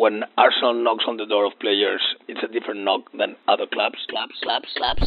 [0.00, 3.98] When Arsenal knocks on the door of players, it's a different knock than other clubs.
[4.08, 5.02] Clubs, clubs, clubs.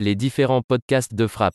[0.00, 1.54] Les différents podcasts de frappe.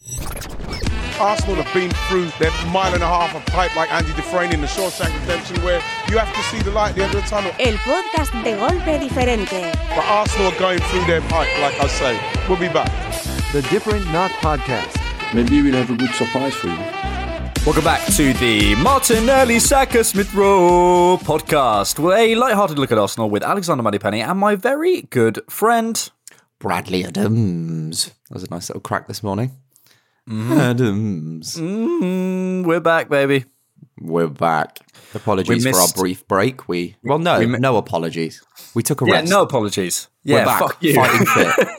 [1.19, 4.61] Arsenal have been through their mile and a half of pipe like Andy Dufresne in
[4.61, 7.27] the Shawshank Redemption where you have to see the light at the end of the
[7.27, 7.52] tunnel.
[7.59, 9.61] El podcast de golpe diferente.
[9.95, 12.19] But Arsenal are going through their pipe, like I say.
[12.47, 12.91] We'll be back.
[13.52, 14.93] The Different Knock Podcast.
[15.33, 16.92] Maybe we'll have a good surprise for you.
[17.66, 23.30] Welcome back to the Martinelli Saka Smith Rowe podcast, with a light-hearted look at Arsenal
[23.30, 26.09] with Alexander Moneypenny and my very good friend
[26.59, 28.08] Bradley Adams.
[28.30, 29.52] That was a nice little crack this morning.
[30.30, 30.58] Mm.
[30.58, 31.55] Adams.
[31.55, 33.45] Mm, we're back, baby.
[33.98, 34.80] We're back.
[35.16, 36.67] Apologies We for our brief break.
[36.67, 38.44] We well, no, We mi- no apologies.
[38.75, 39.30] We took a Yeah, rest.
[39.30, 40.09] no apologies.
[40.25, 40.95] We're Yeah, back, fuck you.
[40.95, 41.70] fighting fit.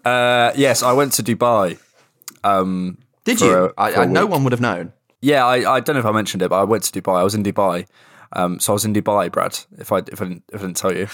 [0.06, 1.78] uh, yes, I went to Dubai.
[2.44, 3.52] Um, Did you?
[3.52, 4.92] a- I, I, no one would have known.
[5.20, 7.18] Yeah, I, I don't know if I mentioned it, but I went to Dubai.
[7.20, 7.86] I was in Dubai.
[8.34, 9.58] Um, so I was in Dubai, Brad.
[9.78, 11.08] If I if I didn't, if I didn't tell you.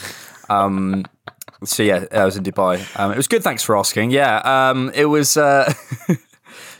[0.49, 1.05] Um,
[1.65, 2.85] so yeah, I was in Dubai.
[2.99, 3.43] Um, it was good.
[3.45, 4.11] Thanks for asking.
[4.11, 5.37] Yeah, um, it was.
[5.37, 5.73] Uh,
[6.09, 6.17] do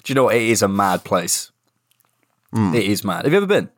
[0.07, 0.35] you know what?
[0.35, 1.53] It is a mad place.
[2.53, 3.25] It is mad.
[3.27, 3.71] Have you ever been?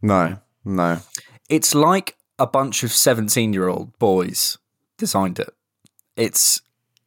[0.00, 1.00] No, no.
[1.48, 4.58] It's like a bunch of seventeen-year-old boys
[4.98, 5.50] designed it.
[6.16, 6.60] It's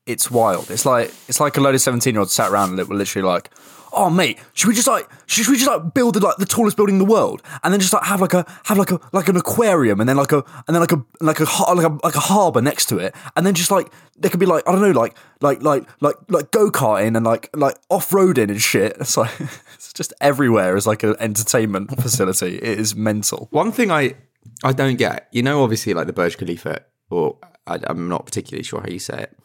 [0.09, 0.71] it's wild.
[0.71, 3.51] It's like it's like a load of seventeen-year-olds sat around and were literally like,
[3.93, 6.95] "Oh, mate, should we just like should we just like build like the tallest building
[6.95, 9.37] in the world and then just like have like a have like a like an
[9.37, 11.43] aquarium and then like a and then like a like a
[11.73, 14.47] like a like a harbor next to it and then just like there could be
[14.47, 18.09] like I don't know like like like like like go karting and like like off
[18.09, 18.97] roading and shit.
[18.99, 19.31] It's like
[19.75, 22.55] it's just everywhere is like an entertainment facility.
[22.55, 23.47] It is mental.
[23.51, 24.15] One thing I
[24.63, 27.37] I don't get, you know, obviously like the Burj Khalifa, or
[27.67, 29.37] I, I'm not particularly sure how you say it,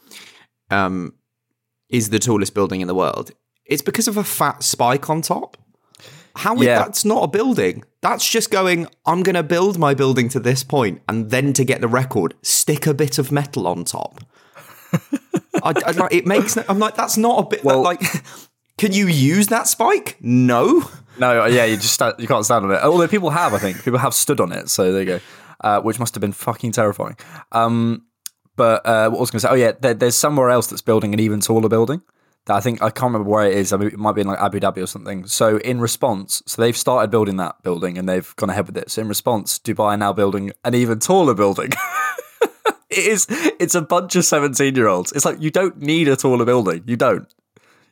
[0.70, 1.14] um,
[1.88, 3.30] is the tallest building in the world.
[3.66, 5.56] It's because of a fat spike on top.
[6.36, 6.78] How Yeah.
[6.80, 7.84] that's not a building.
[8.00, 8.88] That's just going.
[9.06, 12.34] I'm going to build my building to this point, and then to get the record,
[12.42, 14.20] stick a bit of metal on top.
[15.62, 16.56] I, I like it makes.
[16.56, 17.60] no- I'm like that's not a bit.
[17.60, 18.00] that, Well- like,
[18.78, 20.16] can you use that spike?
[20.20, 20.88] No.
[21.18, 22.82] No, yeah, you just you can't stand on it.
[22.82, 24.68] Although people have, I think people have stood on it.
[24.68, 25.20] So there you go,
[25.60, 27.16] uh, which must have been fucking terrifying.
[27.52, 28.06] Um,
[28.56, 30.82] but uh, what I was going to say, oh yeah, there, there's somewhere else that's
[30.82, 32.02] building an even taller building.
[32.46, 33.72] That I think I can't remember where it is.
[33.72, 35.26] I mean, it might be in like Abu Dhabi or something.
[35.26, 38.90] So in response, so they've started building that building and they've gone ahead with it.
[38.90, 41.70] So in response, Dubai are now building an even taller building.
[42.90, 43.26] it is.
[43.30, 45.10] It's a bunch of seventeen year olds.
[45.12, 46.84] It's like you don't need a taller building.
[46.86, 47.26] You don't.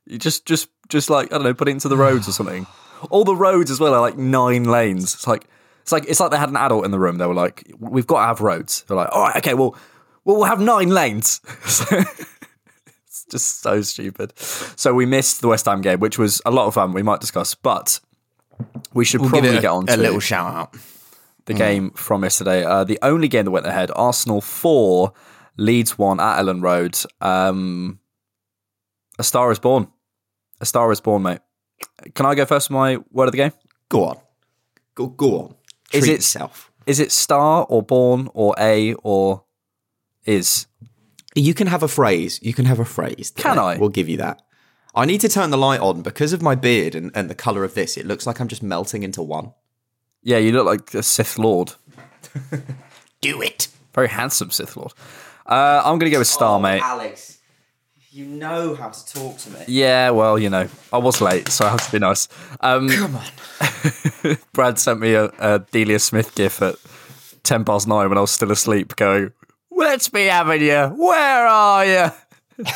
[0.07, 2.67] You just, just, just like I don't know, put it into the roads or something.
[3.09, 5.15] All the roads as well are like nine lanes.
[5.15, 5.47] It's like,
[5.81, 7.19] it's like, it's like they had an adult in the room.
[7.19, 9.77] They were like, "We've got to have roads." They're like, "All right, okay, well,
[10.25, 11.41] well we'll have nine lanes."
[13.07, 14.33] it's just so stupid.
[14.39, 16.93] So we missed the West Ham game, which was a lot of fun.
[16.93, 18.01] We might discuss, but
[18.95, 20.77] we should We'll probably a, get on to a to little shout out.
[21.47, 22.65] the game from yesterday.
[22.65, 25.13] Uh, the only game that went ahead: Arsenal four,
[25.57, 26.99] Leeds one at Elland Road.
[27.21, 27.99] Um,
[29.19, 29.89] a star is born.
[30.61, 31.41] A star is born, mate.
[32.15, 32.71] Can I go first?
[32.71, 33.53] with My word of the game.
[33.89, 34.19] Go on.
[34.95, 35.55] Go, go on.
[35.93, 36.71] Is Treat it- yourself.
[36.87, 39.45] Is it star or born or a or
[40.25, 40.67] is?
[41.35, 42.39] You can have a phrase.
[42.43, 43.33] You can have a phrase.
[43.37, 43.79] Can I?
[43.79, 44.43] We'll give you that.
[44.95, 47.65] I need to turn the light on because of my beard and, and the colour
[47.65, 47.97] of this.
[47.97, 49.53] It looks like I'm just melting into one.
[50.23, 51.73] Yeah, you look like a Sith Lord.
[53.21, 53.69] Do it.
[53.95, 54.93] Very handsome Sith Lord.
[55.47, 56.83] Uh, I'm going to go with star, mate.
[56.83, 57.39] Alex,
[58.11, 59.61] you know how to talk to me.
[59.67, 62.29] Yeah, well, you know, I was late, so I have to be nice.
[62.61, 64.37] Um, Come on.
[64.53, 66.77] Brad sent me a, a Delia Smith gif at
[67.43, 69.33] 10 past nine when I was still asleep, going,
[69.83, 70.87] Let's be having you.
[70.97, 72.65] Where are you?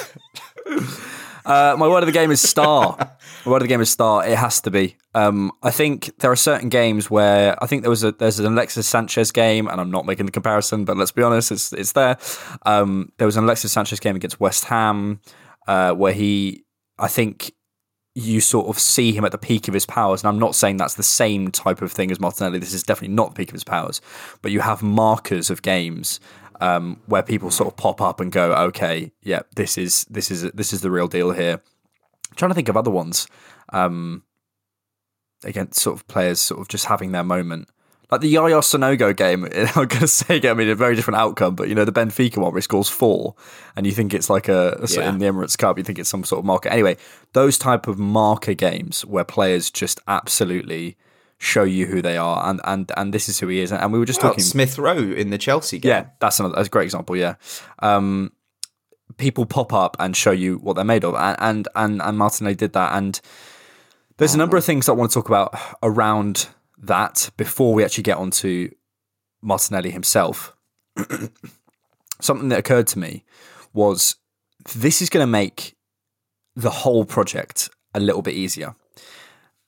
[1.46, 2.96] Uh, my word of the game is star.
[3.46, 4.26] my word of the game is star.
[4.26, 4.96] It has to be.
[5.14, 8.46] Um, I think there are certain games where I think there was a there's an
[8.46, 11.92] Alexis Sanchez game, and I'm not making the comparison, but let's be honest, it's it's
[11.92, 12.18] there.
[12.66, 15.20] Um, there was an Alexis Sanchez game against West Ham
[15.68, 16.64] uh, where he,
[16.98, 17.52] I think.
[18.18, 20.78] You sort of see him at the peak of his powers, and I'm not saying
[20.78, 22.58] that's the same type of thing as Martinelli.
[22.58, 24.00] This is definitely not the peak of his powers,
[24.40, 26.18] but you have markers of games
[26.60, 30.50] um, where people sort of pop up and go, okay, yeah, this is this is
[30.52, 31.60] this is the real deal here.
[32.30, 33.26] I'm trying to think of other ones
[33.72, 34.22] um,
[35.44, 37.68] against sort of players sort of just having their moment.
[38.10, 41.56] Like the Yaya Sanogo game, I'm going to say, I mean, a very different outcome,
[41.56, 43.34] but you know, the Benfica one where he scores four
[43.74, 45.08] and you think it's like a, a yeah.
[45.08, 46.68] in the Emirates Cup, you think it's some sort of marker.
[46.68, 46.96] Anyway,
[47.32, 50.96] those type of marker games where players just absolutely
[51.38, 53.72] show you who they are, and and and this is who he is.
[53.72, 55.90] And we were just well, talking Smith Rowe in the Chelsea game.
[55.90, 57.16] Yeah, that's another that's a great example.
[57.16, 57.34] Yeah,
[57.80, 58.32] um,
[59.16, 62.54] people pop up and show you what they're made of, and and and, and Martinelli
[62.54, 62.94] did that.
[62.94, 63.20] And
[64.16, 66.48] there's a number of things I want to talk about around
[66.78, 68.70] that before we actually get onto
[69.42, 70.56] Martinelli himself.
[72.20, 73.24] Something that occurred to me
[73.74, 74.16] was
[74.74, 75.76] this is going to make
[76.54, 78.74] the whole project a little bit easier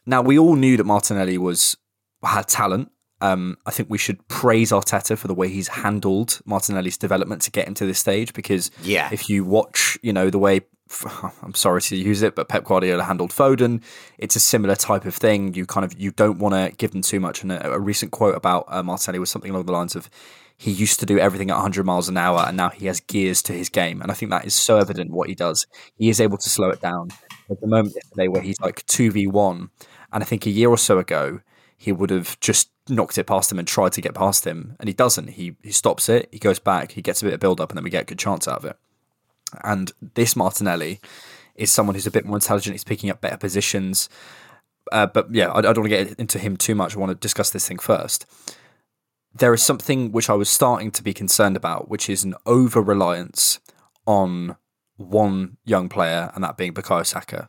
[0.09, 1.77] now we all knew that Martinelli was
[2.25, 2.91] had talent.
[3.21, 7.51] Um, I think we should praise Arteta for the way he's handled Martinelli's development to
[7.51, 8.33] get him to this stage.
[8.33, 9.09] Because yeah.
[9.13, 10.61] if you watch, you know the way
[11.43, 13.83] I'm sorry to use it, but Pep Guardiola handled Foden.
[14.19, 15.55] It's a similar type of thing.
[15.55, 17.43] You kind of you don't want to give them too much.
[17.43, 20.09] And a, a recent quote about uh, Martinelli was something along the lines of,
[20.57, 23.43] "He used to do everything at 100 miles an hour, and now he has gears
[23.43, 25.67] to his game." And I think that is so evident what he does.
[25.97, 27.11] He is able to slow it down.
[27.51, 29.71] At the moment yesterday, where he's like two v one,
[30.13, 31.41] and I think a year or so ago,
[31.77, 34.75] he would have just knocked it past him and tried to get past him.
[34.81, 35.31] And he doesn't.
[35.31, 37.77] He, he stops it, he goes back, he gets a bit of build up, and
[37.77, 38.77] then we get a good chance out of it.
[39.63, 41.01] And this Martinelli
[41.55, 42.75] is someone who's a bit more intelligent.
[42.75, 44.09] He's picking up better positions.
[44.91, 46.97] Uh, but yeah, I, I don't want to get into him too much.
[46.97, 48.27] I want to discuss this thing first.
[49.35, 52.81] There is something which I was starting to be concerned about, which is an over
[52.81, 53.61] reliance
[54.07, 54.57] on
[54.97, 57.49] one young player, and that being Bukayo Saka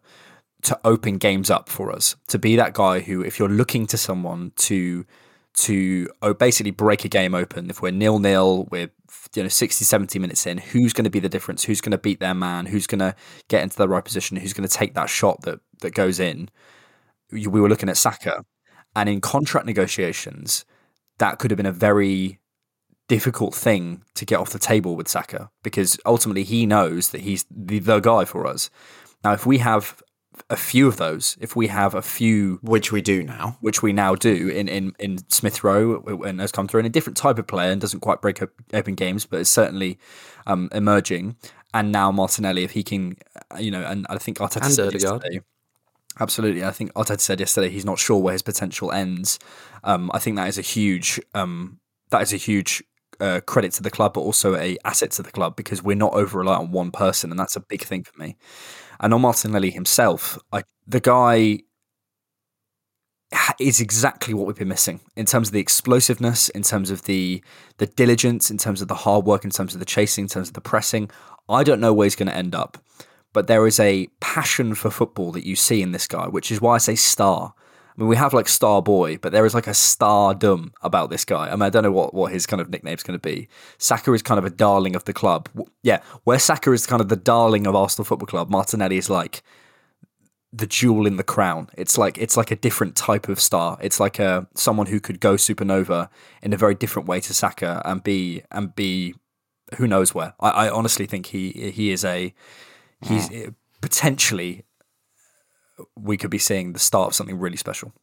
[0.63, 3.97] to open games up for us to be that guy who if you're looking to
[3.97, 5.05] someone to
[5.53, 8.89] to oh, basically break a game open if we're nil nil we're
[9.35, 11.63] you know 60 70 minutes in who's going to be the difference?
[11.63, 12.65] Who's going to beat their man?
[12.67, 13.15] Who's going to
[13.47, 14.37] get into the right position?
[14.37, 16.49] Who's going to take that shot that that goes in?
[17.31, 18.43] We were looking at Saka.
[18.95, 20.65] And in contract negotiations
[21.19, 22.39] that could have been a very
[23.07, 27.45] difficult thing to get off the table with Saka because ultimately he knows that he's
[27.51, 28.69] the, the guy for us.
[29.23, 30.01] Now if we have
[30.49, 33.93] a few of those, if we have a few, which we do now, which we
[33.93, 37.39] now do in in, in Smith Rowe, and has come through, in a different type
[37.39, 38.41] of player and doesn't quite break
[38.73, 39.97] open games, but is certainly
[40.47, 41.35] um, emerging.
[41.73, 43.17] And now Martinelli, if he can,
[43.53, 45.41] uh, you know, and I think Arteta and said yesterday,
[46.19, 49.39] absolutely, I think Arteta said yesterday he's not sure where his potential ends.
[49.83, 52.83] Um, I think that is a huge, um, that is a huge
[53.19, 56.13] uh, credit to the club, but also a asset to the club because we're not
[56.13, 58.35] over reliant on one person, and that's a big thing for me.
[58.99, 61.59] And on Martinelli himself, I, the guy
[63.59, 67.43] is exactly what we've been missing in terms of the explosiveness, in terms of the
[67.77, 70.49] the diligence, in terms of the hard work, in terms of the chasing, in terms
[70.49, 71.09] of the pressing.
[71.47, 72.77] I don't know where he's going to end up,
[73.33, 76.61] but there is a passion for football that you see in this guy, which is
[76.61, 77.53] why I say star.
[77.99, 81.25] I mean, we have like Star Boy, but there is like a stardom about this
[81.25, 81.49] guy.
[81.49, 83.49] I mean, I don't know what, what his kind of nickname's going to be.
[83.77, 85.49] Saka is kind of a darling of the club.
[85.83, 89.43] Yeah, where Saka is kind of the darling of Arsenal Football Club, Martinelli is like
[90.53, 91.67] the jewel in the crown.
[91.77, 93.77] It's like it's like a different type of star.
[93.81, 96.07] It's like a someone who could go supernova
[96.41, 99.13] in a very different way to Saka and be and be
[99.75, 100.35] who knows where.
[100.39, 102.33] I, I honestly think he he is a
[103.01, 103.29] he's
[103.81, 104.63] potentially
[105.95, 107.93] we could be seeing the start of something really special.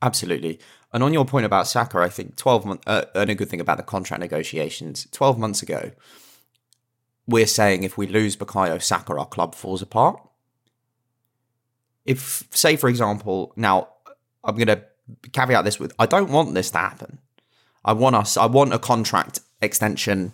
[0.00, 0.60] Absolutely.
[0.92, 3.60] And on your point about Saka, I think 12 months, uh, and a good thing
[3.60, 5.90] about the contract negotiations, 12 months ago,
[7.26, 10.20] we're saying if we lose Bukayo Saka, our club falls apart.
[12.06, 13.88] If, say, for example, now
[14.44, 14.82] I'm going to
[15.32, 17.18] caveat this with I don't want this to happen.
[17.84, 20.32] I want us, I want a contract extension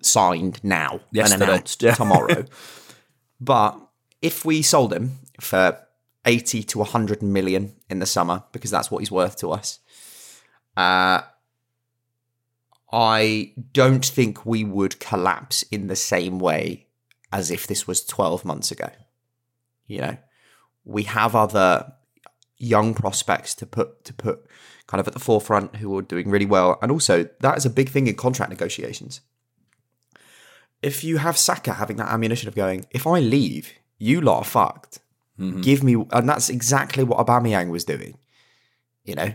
[0.00, 1.34] signed now Yesterday.
[1.34, 1.94] and announced yeah.
[1.94, 2.44] tomorrow.
[3.40, 3.78] but
[4.22, 5.86] if we sold him for
[6.24, 9.78] 80 to 100 million in the summer because that's what he's worth to us.
[10.76, 11.22] Uh,
[12.92, 16.86] I don't think we would collapse in the same way
[17.32, 18.90] as if this was 12 months ago.
[19.86, 20.16] You know,
[20.84, 21.92] we have other
[22.58, 24.46] young prospects to put to put
[24.86, 27.70] kind of at the forefront who are doing really well, and also that is a
[27.70, 29.20] big thing in contract negotiations.
[30.82, 34.44] If you have Saka having that ammunition of going, if I leave, you lot are
[34.44, 35.00] fucked.
[35.40, 35.60] Mm-hmm.
[35.62, 38.18] Give me, and that's exactly what Aubameyang was doing.
[39.04, 39.34] You know,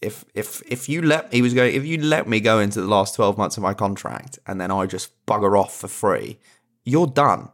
[0.00, 2.88] if if if you let he was going, if you let me go into the
[2.88, 6.38] last twelve months of my contract, and then I just bugger off for free,
[6.84, 7.50] you're done.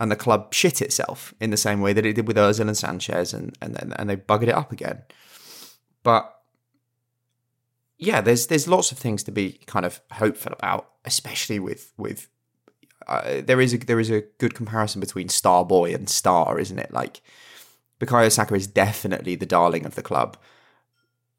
[0.00, 2.76] And the club shit itself in the same way that it did with Ozil and
[2.76, 5.02] Sanchez, and and and, and they buggered it up again.
[6.02, 6.34] But
[7.98, 12.28] yeah, there's there's lots of things to be kind of hopeful about, especially with with
[13.44, 16.92] there is a there is a good comparison between star boy and star, isn't it?
[16.92, 17.20] Like
[18.00, 20.36] Bukayo Saka is definitely the darling of the club.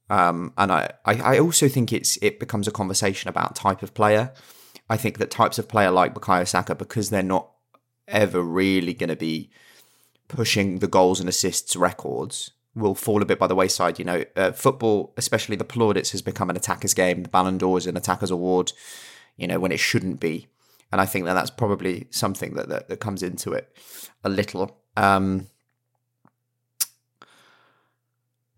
[0.09, 3.93] Um, and I, I, I also think it's it becomes a conversation about type of
[3.93, 4.33] player.
[4.89, 7.49] I think that types of player like Bukayo Saka, because they're not
[8.09, 9.49] ever really going to be
[10.27, 13.99] pushing the goals and assists records, will fall a bit by the wayside.
[13.99, 17.23] You know, uh, football, especially the plaudits, has become an attacker's game.
[17.23, 18.73] The Ballon d'Or is an attacker's award.
[19.37, 20.47] You know, when it shouldn't be,
[20.91, 23.75] and I think that that's probably something that that, that comes into it
[24.23, 24.77] a little.
[24.97, 25.47] Um,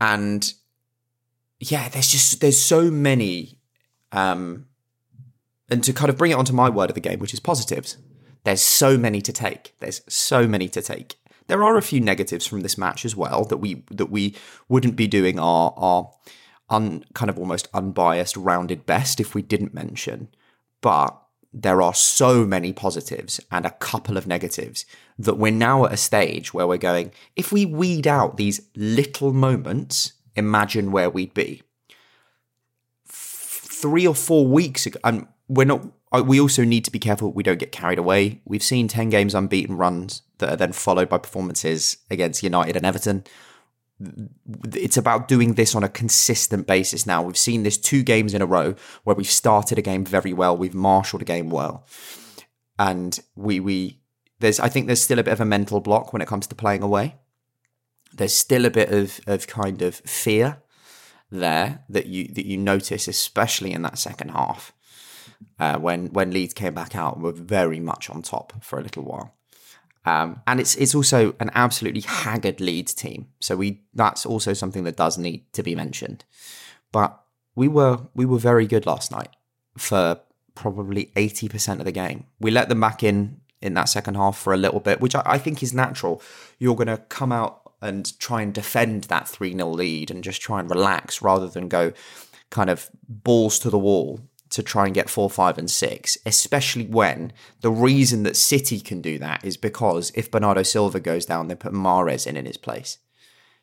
[0.02, 0.54] and
[1.60, 3.60] yeah, there's just there's so many,
[4.12, 4.66] um,
[5.70, 7.98] and to kind of bring it onto my word of the game, which is positives.
[8.44, 9.74] There's so many to take.
[9.80, 11.16] There's so many to take.
[11.48, 14.36] There are a few negatives from this match as well that we that we
[14.68, 16.12] wouldn't be doing our our
[16.70, 20.30] un, kind of almost unbiased rounded best if we didn't mention.
[20.82, 21.23] But
[21.54, 24.86] there are so many positives and a couple of negatives
[25.20, 29.32] that we're now at a stage where we're going, if we weed out these little
[29.32, 31.62] moments, imagine where we'd be.
[33.06, 37.32] Three or four weeks ago, and we're not, uh, we also need to be careful
[37.32, 38.42] we don't get carried away.
[38.46, 42.86] We've seen 10 games unbeaten runs that are then followed by performances against United and
[42.86, 43.26] Everton
[44.74, 47.22] it's about doing this on a consistent basis now.
[47.22, 50.56] We've seen this two games in a row where we've started a game very well,
[50.56, 51.86] we've marshaled a game well,
[52.78, 54.00] and we we
[54.40, 56.56] there's I think there's still a bit of a mental block when it comes to
[56.56, 57.16] playing away.
[58.14, 60.62] There's still a bit of of kind of fear
[61.32, 64.74] there that you that you notice, especially in that second half,
[65.60, 68.84] uh, when when Leeds came back out and were very much on top for a
[68.84, 69.34] little while.
[70.06, 74.84] Um, and it's it's also an absolutely haggard Leeds team, so we that's also something
[74.84, 76.26] that does need to be mentioned.
[76.92, 77.20] But
[77.56, 79.30] we were we were very good last night
[79.78, 80.20] for
[80.56, 82.26] probably eighty percent of the game.
[82.40, 85.24] We let them back in in that second half for a little bit, which I,
[85.26, 86.22] I think is natural.
[86.60, 90.42] You're going to come out and try and defend that three 0 lead and just
[90.42, 91.94] try and relax rather than go
[92.50, 94.20] kind of balls to the wall
[94.54, 99.02] to try and get four, five, and six, especially when the reason that City can
[99.02, 102.58] do that is because if Bernardo Silva goes down, they put Mahrez in in his
[102.58, 103.00] place.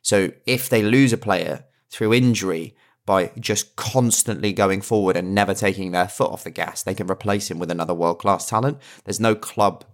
[0.02, 2.74] So if they lose a player through injury
[3.06, 7.08] by just constantly going forward and never taking their foot off the gas, they can
[7.08, 8.78] replace him with another world class talent.
[9.04, 9.84] There's no club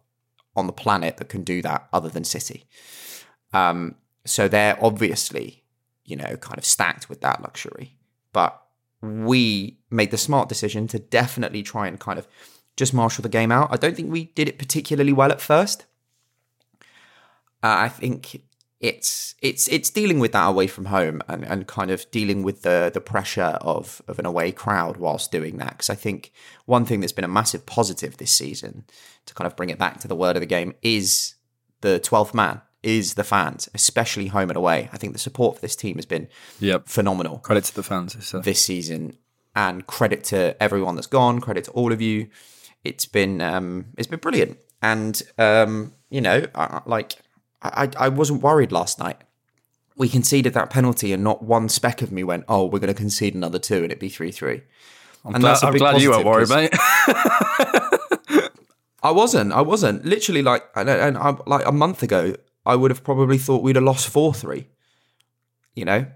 [0.54, 2.64] on the planet that can do that other than City.
[3.52, 5.62] Um, so they're obviously,
[6.06, 7.98] you know, kind of stacked with that luxury.
[8.32, 8.62] But
[9.02, 12.26] we made the smart decision to definitely try and kind of
[12.76, 13.68] just marshal the game out.
[13.70, 15.86] I don't think we did it particularly well at first.
[17.62, 18.42] Uh, I think
[18.78, 22.62] it's it's it's dealing with that away from home and, and kind of dealing with
[22.62, 25.70] the the pressure of of an away crowd whilst doing that.
[25.70, 26.32] Because I think
[26.66, 28.84] one thing that's been a massive positive this season
[29.24, 31.34] to kind of bring it back to the word of the game is
[31.80, 34.88] the twelfth man is the fans, especially home and away.
[34.92, 36.28] I think the support for this team has been
[36.60, 36.86] yep.
[36.86, 37.38] phenomenal.
[37.38, 38.38] Credit to the fans so.
[38.38, 39.18] this season,
[39.56, 41.40] and credit to everyone that's gone.
[41.40, 42.28] Credit to all of you.
[42.84, 47.16] It's been um, it's been brilliant, and um, you know, I, like
[47.60, 49.18] I, I wasn't worried last night.
[49.96, 52.94] We conceded that penalty, and not one speck of me went, "Oh, we're going to
[52.94, 54.62] concede another two, and it'd be three three.
[55.24, 56.70] I'm and glad, that's a big I'm glad you weren't worried, mate.
[59.02, 59.52] I wasn't.
[59.52, 60.04] I wasn't.
[60.04, 62.36] Literally, like, and, and I, like a month ago,
[62.66, 64.66] I would have probably thought we'd have lost 4 3.
[65.74, 66.06] You know,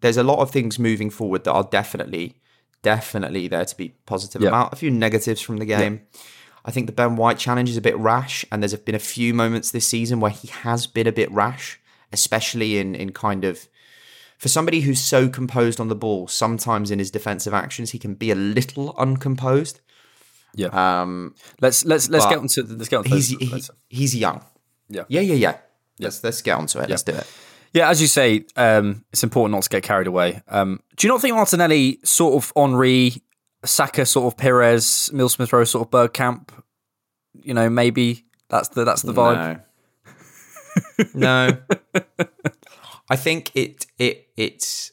[0.00, 2.36] there's a lot of things moving forward that are definitely,
[2.82, 4.50] definitely there to be positive yep.
[4.50, 4.72] about.
[4.72, 5.94] A few negatives from the game.
[5.94, 6.22] Yep.
[6.64, 9.34] I think the Ben White challenge is a bit rash, and there's been a few
[9.34, 11.80] moments this season where he has been a bit rash,
[12.12, 13.68] especially in in kind of
[14.38, 16.28] for somebody who's so composed on the ball.
[16.28, 19.80] Sometimes in his defensive actions, he can be a little uncomposed.
[20.54, 20.68] Yeah.
[20.68, 21.34] Um.
[21.60, 24.44] Let's let's let's get onto let's get onto he's he, he's young.
[24.92, 25.04] Yeah.
[25.08, 25.56] Yeah, yeah, yeah.
[25.98, 26.82] Let's let's get onto it.
[26.82, 26.92] Yeah.
[26.92, 27.26] Let's do it.
[27.72, 30.42] Yeah, as you say, um, it's important not to get carried away.
[30.48, 33.22] Um, do you not think Martinelli sort of Henry,
[33.64, 36.50] Saka sort of Pires, Mill Smith Rowe sort of Bergkamp?
[37.42, 39.62] You know, maybe that's the that's the vibe.
[41.14, 41.48] No.
[41.48, 41.58] no.
[43.10, 44.92] I think it it it's.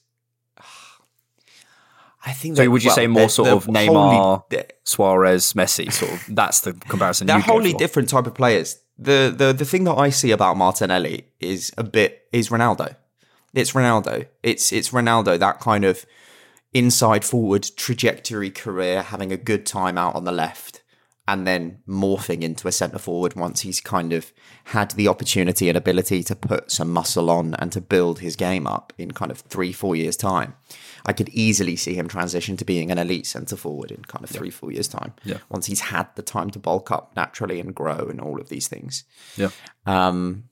[2.26, 2.58] I think.
[2.58, 4.44] So, would you well, say more sort of Neymar,
[4.84, 5.92] Suarez, Messi?
[5.92, 7.28] Sort of that's the comparison.
[7.28, 11.28] They're wholly different type of players the the the thing that I see about Martinelli
[11.40, 12.96] is a bit is Ronaldo.
[13.54, 14.28] It's Ronaldo.
[14.44, 15.40] It's it's Ronaldo.
[15.40, 16.06] That kind of
[16.74, 20.79] inside forward trajectory career, having a good time out on the left,
[21.30, 24.34] and then morphing into a centre forward once he's kind of
[24.66, 28.66] had the opportunity and ability to put some muscle on and to build his game
[28.66, 30.56] up in kind of three four years time.
[31.06, 34.30] I could easily see him transition to being an elite centre forward in kind of
[34.30, 35.14] three, four years' time.
[35.24, 35.38] Yeah.
[35.50, 38.68] Once he's had the time to bulk up naturally and grow and all of these
[38.68, 39.04] things.
[39.38, 39.50] Yeah.
[39.86, 40.46] Um,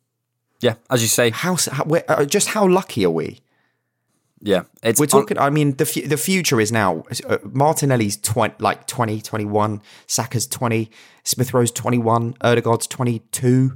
[0.59, 3.39] yeah, as you say, how, how uh, just how lucky are we?
[4.41, 4.63] Yeah,
[4.99, 5.39] we're talking.
[5.39, 7.03] I mean, the f- the future is now.
[7.27, 9.81] Uh, Martinelli's twenty, like 20, 21.
[10.05, 10.91] Saka's twenty.
[11.23, 12.33] Smith Rowe's twenty one.
[12.43, 13.75] Ødegaard's 22,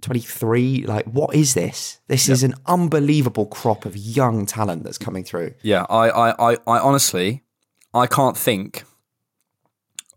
[0.00, 0.84] 23.
[0.86, 2.00] Like, what is this?
[2.08, 5.54] This is an unbelievable crop of young talent that's coming through.
[5.62, 7.42] Yeah, I, I, I, I honestly,
[7.92, 8.84] I can't think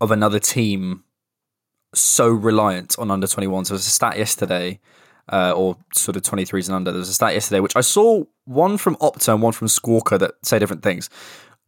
[0.00, 1.04] of another team
[1.94, 3.68] so reliant on under 21s.
[3.68, 4.80] There was a stat yesterday,
[5.30, 6.90] uh, or sort of 23s and under.
[6.90, 10.18] There was a stat yesterday, which I saw one from Opta and one from Squawka
[10.18, 11.08] that say different things.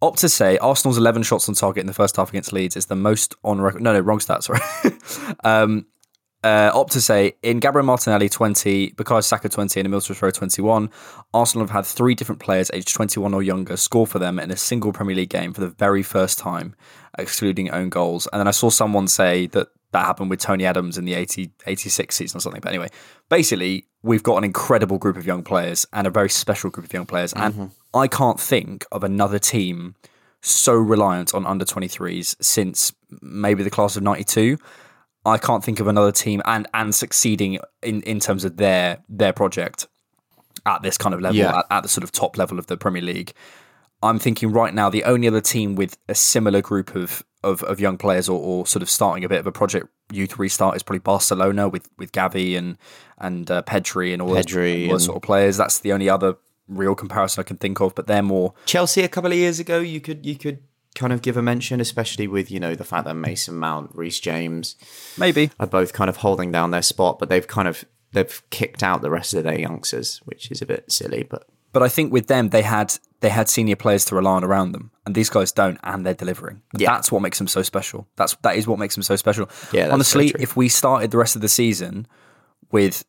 [0.02, 2.96] Opta say Arsenal's 11 shots on target in the first half against Leeds is the
[2.96, 3.82] most on record.
[3.82, 4.60] No, no, wrong stat, sorry.
[5.44, 5.86] um,
[6.44, 10.90] uh, Opta say in Gabriel Martinelli 20, Bukayo Saka 20, and Emile Rowe 21,
[11.32, 14.56] Arsenal have had three different players aged 21 or younger score for them in a
[14.56, 16.76] single Premier League game for the very first time,
[17.16, 18.28] excluding own goals.
[18.30, 21.50] And then I saw someone say that that happened with Tony Adams in the 80,
[21.66, 22.60] 86 season or something.
[22.60, 22.90] But anyway,
[23.30, 26.92] basically, we've got an incredible group of young players and a very special group of
[26.92, 27.32] young players.
[27.32, 27.96] And Mm-hmm.
[27.96, 29.94] I can't think of another team
[30.42, 34.58] so reliant on under 23s since maybe the class of 92.
[35.24, 39.32] I can't think of another team and and succeeding in, in terms of their their
[39.32, 39.86] project
[40.66, 41.58] at this kind of level, Yeah.
[41.60, 43.32] at, at the sort of top level of the Premier League.
[44.02, 47.80] I'm thinking right now the only other team with a similar group of of, of
[47.80, 50.82] young players or, or sort of starting a bit of a project youth restart is
[50.82, 52.76] probably Barcelona with with Gavi and
[53.18, 55.56] and uh, Pedri and all those, Pedri all those sort of players.
[55.56, 56.36] That's the only other
[56.68, 57.94] real comparison I can think of.
[57.94, 60.62] But they're more Chelsea a couple of years ago, you could you could
[60.94, 64.20] kind of give a mention, especially with you know the fact that Mason Mount, Reece
[64.20, 64.76] James,
[65.18, 68.82] maybe are both kind of holding down their spot, but they've kind of they've kicked
[68.82, 71.24] out the rest of their youngsters, which is a bit silly.
[71.24, 74.44] But But I think with them, they had they had senior players to rely on
[74.44, 76.62] around them, and these guys don't, and they're delivering.
[76.78, 76.92] Yeah.
[76.92, 78.06] That's what makes them so special.
[78.14, 79.50] That's that is what makes them so special.
[79.72, 82.06] Yeah, honestly, if we started the rest of the season
[82.70, 83.04] with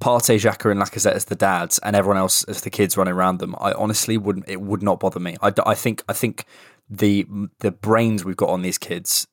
[0.00, 3.38] Partey, Xhaka, and Lacazette as the dads, and everyone else as the kids running around
[3.38, 4.48] them, I honestly wouldn't.
[4.48, 5.36] It would not bother me.
[5.40, 6.46] I, I think I think
[6.88, 7.28] the
[7.60, 9.28] the brains we've got on these kids.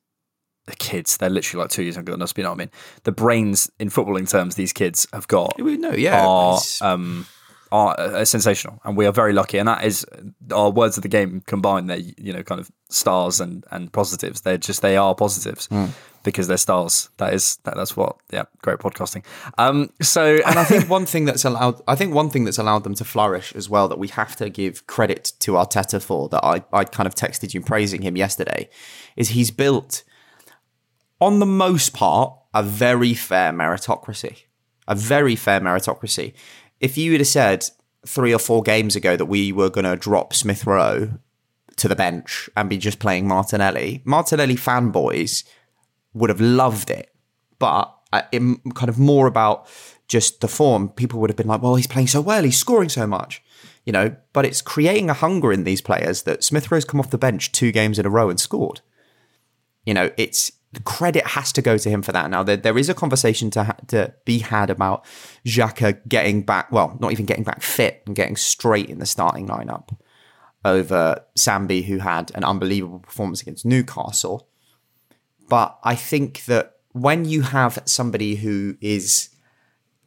[0.66, 2.34] The kids, they're literally like two years younger than us.
[2.36, 2.70] You know what I mean?
[3.04, 7.26] The brains in footballing terms, these kids have got no, yeah, are um,
[7.72, 9.58] are uh, sensational, and we are very lucky.
[9.58, 10.06] And that is
[10.52, 11.88] our words of the game combined.
[11.90, 14.40] They're you know kind of stars and and positives.
[14.42, 15.86] They're just they are positives Hmm.
[16.22, 17.10] because they're stars.
[17.18, 19.24] That is that, that's what yeah, great podcasting.
[19.58, 22.84] Um, so and I think one thing that's allowed I think one thing that's allowed
[22.84, 26.44] them to flourish as well that we have to give credit to Arteta for that
[26.44, 28.68] I, I kind of texted you praising him yesterday
[29.16, 30.04] is he's built
[31.20, 34.44] on the most part a very fair meritocracy.
[34.86, 36.32] A very fair meritocracy.
[36.80, 37.66] If you would have said
[38.06, 41.10] three or four games ago that we were going to drop Smith Rowe
[41.76, 45.44] to the bench and be just playing Martinelli, Martinelli fanboys
[46.14, 47.12] would have loved it.
[47.58, 48.40] But uh, it,
[48.74, 49.68] kind of more about
[50.06, 50.88] just the form.
[50.88, 53.42] People would have been like, well, he's playing so well, he's scoring so much,
[53.84, 54.16] you know.
[54.32, 57.52] But it's creating a hunger in these players that Smith Rowe's come off the bench
[57.52, 58.80] two games in a row and scored.
[59.84, 62.30] You know, it's the credit has to go to him for that.
[62.30, 65.04] Now, there, there is a conversation to ha- to be had about
[65.44, 69.48] Xhaka getting back, well, not even getting back fit and getting straight in the starting
[69.48, 69.96] lineup
[70.64, 74.48] over Sambi, who had an unbelievable performance against Newcastle.
[75.48, 79.30] But I think that when you have somebody who is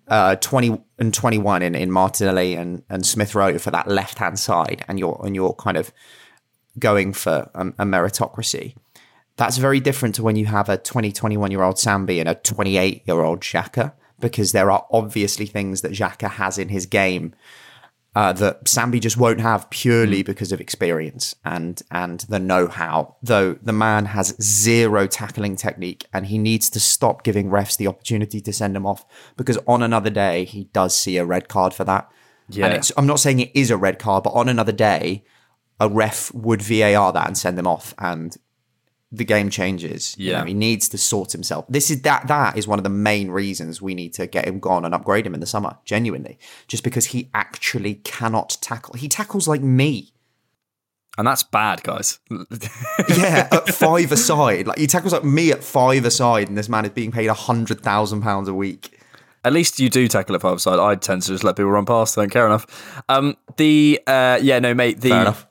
[0.08, 4.38] uh, 20 and 21 in, in Martinelli and, and Smith Rowe for that left hand
[4.38, 5.92] side, and you're and you're kind of
[6.78, 8.76] going for a, a meritocracy,
[9.42, 12.36] that's very different to when you have a 20, 21 year old Sambi and a
[12.36, 17.34] 28 year old Xhaka, because there are obviously things that Xhaka has in his game
[18.16, 23.16] uh, that Sambi just won't have purely because of experience and and the know-how.
[23.24, 27.88] Though the man has zero tackling technique, and he needs to stop giving refs the
[27.88, 31.74] opportunity to send him off because on another day he does see a red card
[31.74, 32.12] for that.
[32.48, 32.68] Yeah.
[32.68, 35.24] And it's, I'm not saying it is a red card, but on another day,
[35.80, 38.38] a ref would VAR that and send him off, and
[39.12, 40.16] the game changes.
[40.18, 40.40] You Yeah.
[40.40, 41.66] know, he needs to sort himself.
[41.68, 44.60] This is that that is one of the main reasons we need to get him
[44.60, 46.40] gone and upgrade him in the summer, genuinely.
[46.68, 48.96] Just because he actually cannot tackle.
[48.96, 50.14] He tackles like me.
[51.18, 52.20] and that's bad, guys.
[53.10, 54.66] Yeah, at five aside.
[54.68, 57.34] Like he tackles like me at five aside, and this man is being paid a
[57.34, 58.98] hundred thousand pounds a week.
[59.44, 60.80] At least you do tackle at five side.
[60.80, 62.18] I tend to just let people run past.
[62.18, 63.04] I don't care enough.
[63.10, 65.02] Um, the uh, yeah, no, mate.
[65.02, 65.48] The Fair enough.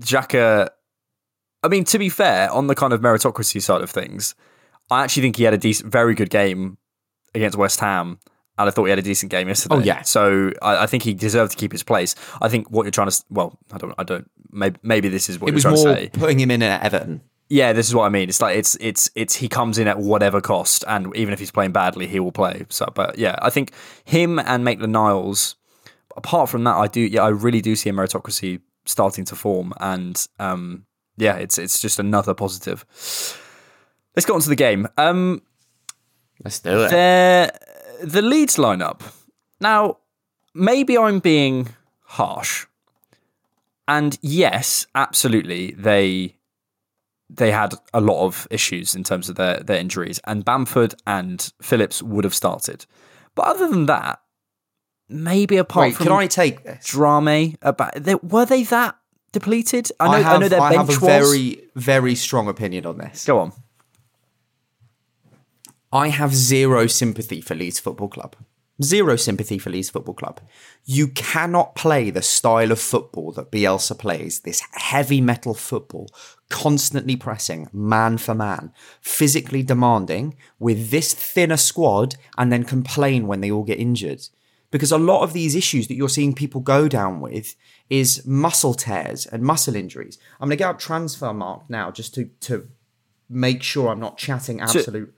[0.00, 0.70] Xhaka.
[1.62, 4.34] I mean, to be fair, on the kind of meritocracy side of things,
[4.90, 6.78] I actually think he had a decent, very good game
[7.34, 8.18] against West Ham,
[8.56, 9.74] and I thought he had a decent game yesterday.
[9.76, 10.02] Oh, yeah.
[10.02, 12.14] So I, I think he deserved to keep his place.
[12.40, 14.30] I think what you're trying to, well, I don't, I don't.
[14.50, 16.08] Maybe, maybe this is what It you're was trying more to say.
[16.12, 17.20] putting him in at Everton.
[17.50, 18.28] Yeah, this is what I mean.
[18.28, 21.50] It's like it's it's it's he comes in at whatever cost, and even if he's
[21.50, 22.66] playing badly, he will play.
[22.68, 23.72] So, but yeah, I think
[24.04, 25.56] him and Maitland Niles.
[26.16, 29.72] Apart from that, I do yeah, I really do see a meritocracy starting to form,
[29.80, 30.84] and um,
[31.18, 32.84] yeah, it's it's just another positive.
[34.16, 34.88] Let's get on to the game.
[34.96, 35.42] Um,
[36.44, 36.90] Let's do it.
[36.90, 37.52] the
[38.02, 39.02] the Leeds lineup.
[39.60, 39.98] Now,
[40.54, 41.68] maybe I'm being
[42.04, 42.66] harsh,
[43.86, 46.36] and yes, absolutely, they
[47.28, 51.52] they had a lot of issues in terms of their, their injuries, and Bamford and
[51.60, 52.86] Phillips would have started.
[53.34, 54.20] But other than that,
[55.08, 56.86] maybe apart Wait, from can I take this?
[56.86, 58.96] Drameh, about they, were they that
[59.32, 59.90] depleted?
[60.00, 61.30] I know, I, have, know their I bench have a was.
[61.30, 63.24] very, very strong opinion on this.
[63.24, 63.52] Go on.
[65.92, 68.36] I have zero sympathy for Leeds Football Club.
[68.80, 70.40] Zero sympathy for Leeds Football Club.
[70.84, 76.08] You cannot play the style of football that Bielsa plays, this heavy metal football,
[76.48, 83.40] constantly pressing, man for man, physically demanding, with this thinner squad, and then complain when
[83.40, 84.28] they all get injured.
[84.70, 87.56] Because a lot of these issues that you're seeing people go down with
[87.90, 90.18] is muscle tears and muscle injuries.
[90.40, 92.68] I'm going to get up Transfermarkt now just to, to
[93.28, 95.14] make sure I'm not chatting absolute.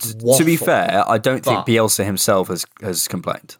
[0.00, 3.56] To be fair, I don't think Bielsa himself has has complained.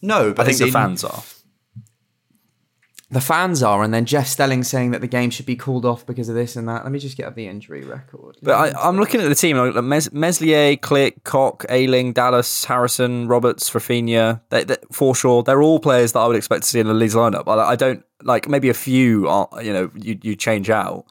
[0.00, 1.22] No, but I think the in- fans are.
[3.14, 6.04] The fans are, and then Jeff Stelling saying that the game should be called off
[6.04, 6.82] because of this and that.
[6.82, 8.38] Let me just get up the injury record.
[8.42, 9.56] But I, I'm looking at the team.
[9.56, 15.44] Like Mes- Meslier, Klich, Koch, Ayling, Dallas, Harrison, Roberts, Raphinha, they, they, Forshaw.
[15.44, 17.46] They're all players that I would expect to see in the Leeds lineup.
[17.46, 19.28] I, I don't like maybe a few.
[19.28, 21.04] Are, you know, you you change out,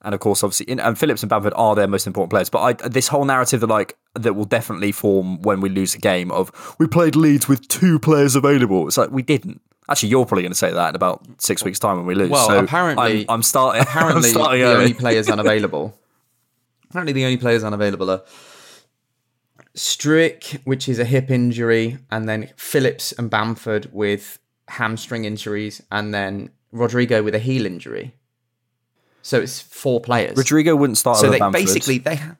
[0.00, 2.48] and of course, obviously, and Phillips and Bamford are their most important players.
[2.48, 5.98] But I, this whole narrative that like that will definitely form when we lose a
[5.98, 8.88] game of we played Leeds with two players available.
[8.88, 9.60] It's like we didn't.
[9.88, 12.30] Actually, you're probably going to say that in about six weeks' time when we lose.
[12.30, 13.82] Well, So apparently, I'm, I'm starting.
[13.82, 14.82] Apparently, I'm starting the early.
[14.84, 15.98] only players unavailable.
[16.88, 18.22] apparently, the only players unavailable are
[19.76, 26.14] Struijk, which is a hip injury, and then Phillips and Bamford with hamstring injuries, and
[26.14, 28.14] then Rodrigo with a heel injury.
[29.22, 30.36] So it's four players.
[30.36, 31.60] Rodrigo wouldn't start So they Bamford.
[31.60, 32.16] basically they.
[32.16, 32.36] Ha-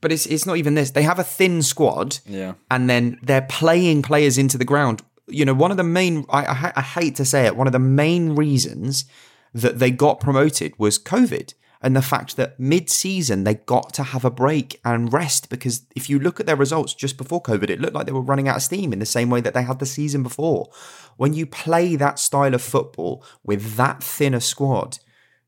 [0.00, 0.90] but it's it's not even this.
[0.90, 2.18] They have a thin squad.
[2.26, 2.54] Yeah.
[2.70, 5.02] and then they're playing players into the ground.
[5.28, 7.72] You know, one of the main, I, I, I hate to say it, one of
[7.72, 9.04] the main reasons
[9.52, 14.02] that they got promoted was COVID and the fact that mid season they got to
[14.02, 17.70] have a break and rest because if you look at their results just before COVID,
[17.70, 19.62] it looked like they were running out of steam in the same way that they
[19.62, 20.68] had the season before.
[21.16, 24.98] When you play that style of football with that thinner squad,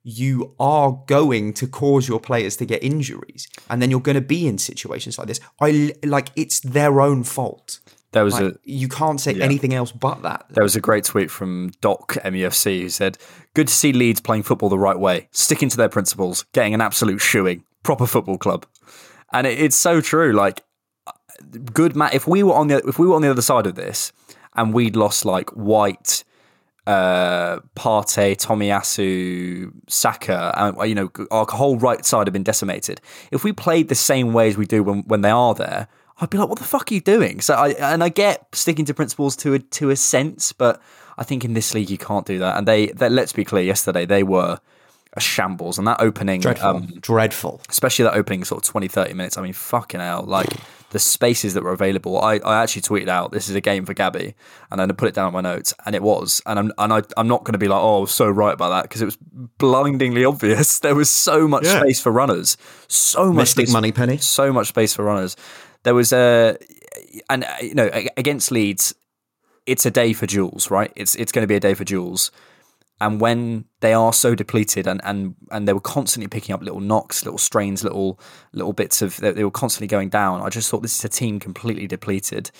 [0.03, 4.21] you are going to cause your players to get injuries and then you're going to
[4.21, 7.81] be in situations like this i like it's their own fault
[8.13, 9.45] There was Like, a you can't say Yeah.
[9.45, 13.19] anything else but that there was a great tweet from Doc MUFC who said,
[13.55, 16.81] "Good to see Leeds playing football the right way, sticking to their principles, getting an
[16.81, 18.65] absolute shoeing, proper football club."
[19.33, 20.33] And it, it's so true.
[20.33, 20.63] Like,
[21.75, 22.15] good Matt.
[22.15, 24.13] If we were on the if we were on the other side of this,
[24.57, 26.25] and we'd lost like White,
[26.87, 33.01] uh, Partey, Tomiyasu, Saka, and you know our whole right side had been decimated.
[33.31, 35.89] If we played the same way as we do when when they are there,
[36.21, 38.85] I'd be like, "What the fuck are you doing?" So I and I get sticking
[38.87, 40.81] to principles to a to a sense, but
[41.17, 42.57] I think in this league you can't do that.
[42.59, 44.59] And they, they let's be clear, yesterday they were
[45.15, 49.15] a shambles, and that opening, dreadful um, dreadful especially that opening sort of 20, 30
[49.15, 49.37] minutes.
[49.37, 50.23] I mean, fucking hell.
[50.27, 50.49] Like
[50.91, 52.19] the spaces that were available.
[52.21, 54.35] I, I actually tweeted out, this is a game for Gabby.
[54.71, 56.41] And then I put it down on my notes and it was.
[56.47, 58.55] And I'm, and I, I'm not going to be like, oh, I was so right
[58.55, 59.19] about that because it was
[59.59, 60.81] blindingly obvious.
[60.89, 61.81] There was so much Yeah.
[61.81, 62.57] space for runners.
[62.87, 64.17] So much Mystic space, money penny.
[64.17, 65.37] So much space for runners.
[65.89, 66.59] There was a,
[67.31, 68.95] and uh, you know, against Leeds,
[69.65, 70.93] it's a day for Jules, right?
[70.97, 72.31] It's, it's going to be a day for Jules
[73.01, 76.81] and when they are so depleted and and and they were constantly picking up little
[76.81, 78.19] knocks little strains little
[78.53, 81.09] little bits of they, they were constantly going down i just thought this is a
[81.09, 82.51] team completely depleted.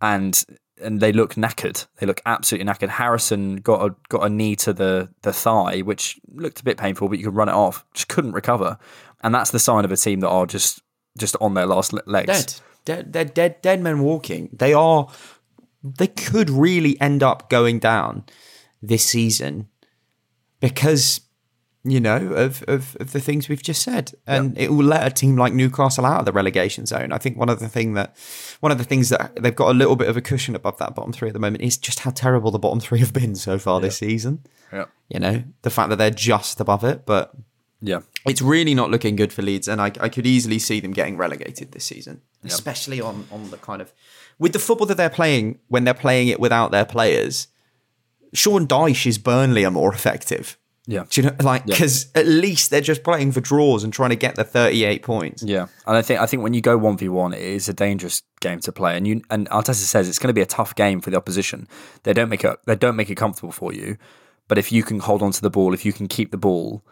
[0.00, 0.44] And
[0.80, 1.86] and they look knackered.
[1.96, 2.90] They look absolutely knackered.
[2.90, 7.08] Harrison got a got a knee to the the thigh which looked a bit painful
[7.08, 7.84] but you could run it off.
[7.94, 8.78] Just couldn't recover.
[9.22, 10.82] And that's the sign of a team that are just
[11.16, 12.26] just on their last legs.
[12.44, 15.08] Dead dead dead dead dead men walking they are
[15.82, 18.24] they could really end up going down
[18.82, 19.68] this season
[20.60, 21.20] because
[21.84, 24.12] you know, of, of, of the things we've just said.
[24.26, 24.64] And yep.
[24.64, 27.12] it will let a team like Newcastle out of the relegation zone.
[27.12, 28.16] I think one of the thing that
[28.60, 30.94] one of the things that they've got a little bit of a cushion above that
[30.94, 33.58] bottom three at the moment is just how terrible the bottom three have been so
[33.58, 33.82] far yep.
[33.82, 34.44] this season.
[34.72, 34.86] Yeah.
[35.08, 37.32] You know, the fact that they're just above it, but
[37.80, 38.00] yeah.
[38.26, 41.16] It's really not looking good for Leeds, and I, I could easily see them getting
[41.16, 42.52] relegated this season, yep.
[42.52, 43.92] especially on, on the kind of
[44.38, 47.48] with the football that they're playing when they're playing it without their players.
[48.34, 50.58] Sean Dyche's Burnley are more effective.
[50.86, 51.04] Yeah.
[51.10, 52.22] Do you know, like, because yeah.
[52.22, 55.42] at least they're just playing for draws and trying to get the 38 points.
[55.42, 55.66] Yeah.
[55.86, 58.72] And I think, I think when you go 1v1, it is a dangerous game to
[58.72, 58.96] play.
[58.96, 61.68] And you, and Arteta says it's going to be a tough game for the opposition.
[62.04, 63.98] They don't make it, they don't make it comfortable for you.
[64.48, 66.82] But if you can hold on to the ball, if you can keep the ball,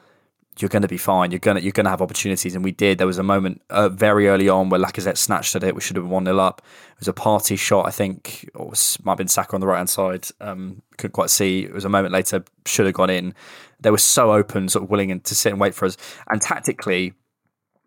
[0.59, 1.31] you're going to be fine.
[1.31, 2.55] You're going to, you're going to have opportunities.
[2.55, 2.99] And we did.
[2.99, 5.75] There was a moment uh, very early on where Lacazette snatched at it.
[5.75, 6.63] We should have been 1 0 up.
[6.93, 9.67] It was a party shot, I think, or was, might have been Saka on the
[9.67, 10.27] right hand side.
[10.41, 11.65] Um, couldn't quite see.
[11.65, 13.35] It was a moment later, should have gone in.
[13.81, 15.97] They were so open, sort of willing to sit and wait for us.
[16.29, 17.13] And tactically,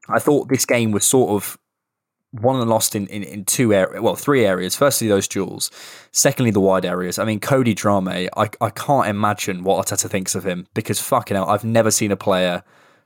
[0.08, 1.58] I thought this game was sort of
[2.32, 4.76] won and lost in, in, in two areas, well, three areas.
[4.76, 5.72] Firstly, those duels.
[6.12, 7.18] Secondly, the wide areas.
[7.18, 11.36] I mean, Cody Drameh, I, I can't imagine what Arteta thinks of him because fucking
[11.36, 12.64] hell, I've never seen a player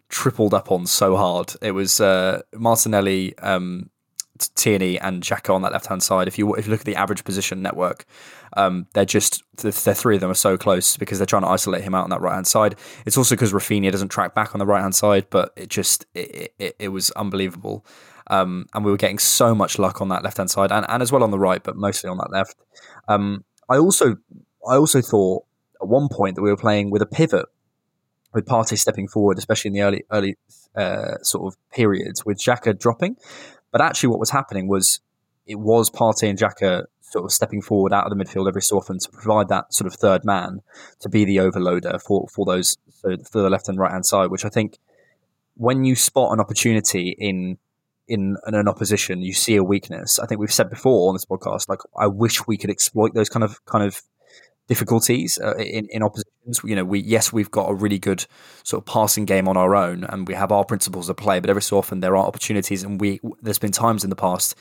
[0.09, 1.53] tripled up on so hard.
[1.61, 3.89] It was uh, Martinelli, um,
[4.55, 6.27] Tierney, and Xhaka on that left hand side.
[6.27, 8.05] If you if you look at the average position network,
[8.57, 11.47] um, they're just the, the three of them are so close because they're trying to
[11.47, 12.75] isolate him out on that right hand side.
[13.05, 16.05] It's also because Raphinha doesn't track back on the right hand side, but it just
[16.13, 17.85] it, it, it was unbelievable.
[18.27, 21.03] Um, and we were getting so much luck on that left hand side and, and
[21.03, 22.55] as well on the right, but mostly on that left.
[23.07, 24.17] Um, I also
[24.67, 25.45] I also thought
[25.81, 27.45] at one point that we were playing with a pivot
[28.33, 30.37] with Partey stepping forward, especially in the early early
[30.75, 33.17] uh, sort of periods with Xhaka dropping.
[33.71, 35.01] But actually, what was happening was
[35.45, 38.77] it was Partey and Xhaka sort of stepping forward out of the midfield every so
[38.77, 40.61] often to provide that sort of third man
[40.99, 44.31] to be the overloader for for those for the left and right hand side.
[44.31, 44.79] Which I think
[45.55, 47.57] when you spot an opportunity in
[48.07, 50.19] in, in an opposition, you see a weakness.
[50.19, 53.29] I think we've said before on this podcast, like I wish we could exploit those
[53.29, 54.01] kind of kind of
[54.67, 56.61] difficulties uh, in in oppositions.
[56.63, 58.25] You know, we yes, we've got a really good
[58.63, 61.39] sort of passing game on our own, and we have our principles of play.
[61.39, 64.55] But every so often there are opportunities, and we there's been times in the past,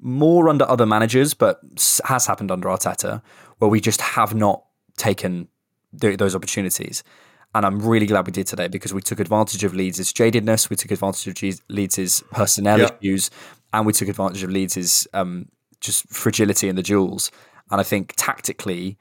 [0.00, 1.60] more under other managers, but
[2.04, 3.22] has happened under Arteta,
[3.58, 4.64] where we just have not
[4.96, 5.48] taken
[5.92, 7.02] those opportunities.
[7.54, 10.76] And I'm really glad we did today because we took advantage of Leeds' jadedness, we
[10.76, 12.88] took advantage of Leeds' personnel yeah.
[13.00, 13.30] issues,
[13.72, 15.48] and we took advantage of Leeds' um,
[15.80, 17.30] just fragility in the duels.
[17.70, 18.96] And I think tactically,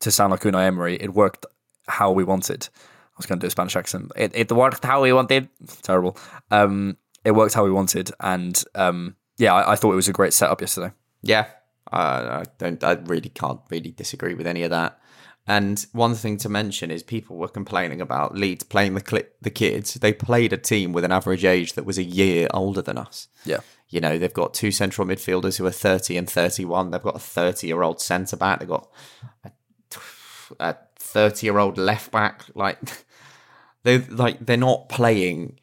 [0.00, 1.46] to sound like Unai Emery, it worked
[1.86, 2.68] how we wanted.
[2.74, 4.10] I was going to do a Spanish accent.
[4.16, 5.48] It, it worked how we wanted.
[5.82, 6.16] Terrible.
[6.50, 10.12] Um, it worked how we wanted, and um, yeah, I, I, thought it was a
[10.12, 10.92] great setup yesterday.
[11.22, 11.46] Yeah,
[11.92, 12.82] uh, I don't.
[12.82, 14.98] I really can't really disagree with any of that.
[15.46, 19.50] And one thing to mention is people were complaining about Leeds playing the cl- the
[19.50, 19.94] kids.
[19.94, 23.28] They played a team with an average age that was a year older than us.
[23.44, 23.60] Yeah.
[23.88, 26.90] You know, they've got two central midfielders who are 30 and 31.
[26.90, 28.60] They've got a 30 year old centre back.
[28.60, 28.88] They've got
[30.60, 32.44] a 30 year old left back.
[32.54, 32.78] Like,
[33.82, 35.58] they like they're not playing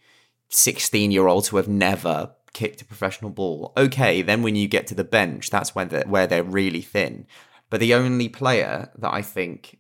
[0.50, 3.72] 16 year olds who have never kicked a professional ball.
[3.78, 7.26] Okay, then when you get to the bench, that's when they're, where they're really thin.
[7.70, 9.80] But the only player that I think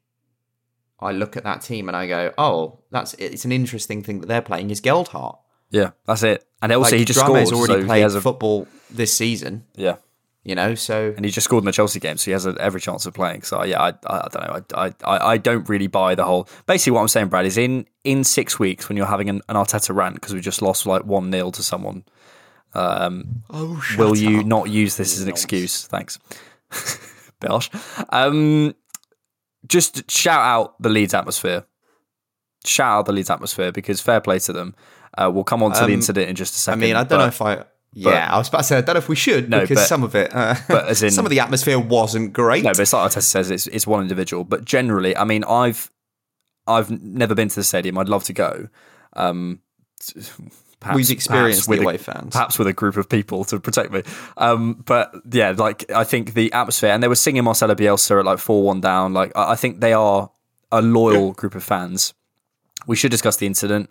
[0.99, 4.27] I look at that team and I go, oh, that's it's an interesting thing that
[4.27, 5.39] they're playing is Gelhardt.
[5.71, 6.45] Yeah, that's it.
[6.61, 7.47] And also like, he just scored.
[7.47, 8.21] already so played a...
[8.21, 9.65] football this season.
[9.75, 9.97] Yeah,
[10.43, 12.81] you know, so and he just scored in the Chelsea game, so he has every
[12.81, 13.43] chance of playing.
[13.43, 16.47] So yeah, I, I, I don't know, I, I, I don't really buy the whole.
[16.65, 19.55] Basically, what I'm saying, Brad, is in in six weeks when you're having an, an
[19.55, 22.03] Arteta rant because we just lost like one 0 to someone.
[22.73, 25.87] Um, oh, will you not use this as an excuse?
[25.87, 26.19] Thanks.
[27.41, 27.69] Belsh.
[28.09, 28.75] Um,
[29.67, 31.65] just shout out the Leeds atmosphere.
[32.65, 34.75] Shout out the Leeds atmosphere because fair play to them.
[35.17, 36.83] Uh, we'll come on to um, the incident in just a second.
[36.83, 37.65] I mean, I don't know if I.
[37.91, 39.77] Yeah, but, I was about to say I don't know if we should no, because
[39.77, 42.63] but, some of it, uh, but as in, some of the atmosphere wasn't great.
[42.63, 44.43] No, but it's like Arteta says, it's it's one individual.
[44.43, 45.89] But generally, I mean, I've
[46.67, 47.97] I've never been to the stadium.
[47.97, 48.69] I'd love to go.
[49.13, 49.61] Um,
[50.79, 53.91] Perhaps, we've experienced with away a, fans, perhaps with a group of people to protect
[53.91, 54.03] me.
[54.37, 58.25] Um, but yeah, like I think the atmosphere, and they were singing Marcelo Bielsa at
[58.25, 59.13] like four one down.
[59.13, 60.31] Like I, I think they are
[60.71, 62.13] a loyal group of fans.
[62.87, 63.89] We should discuss the incident.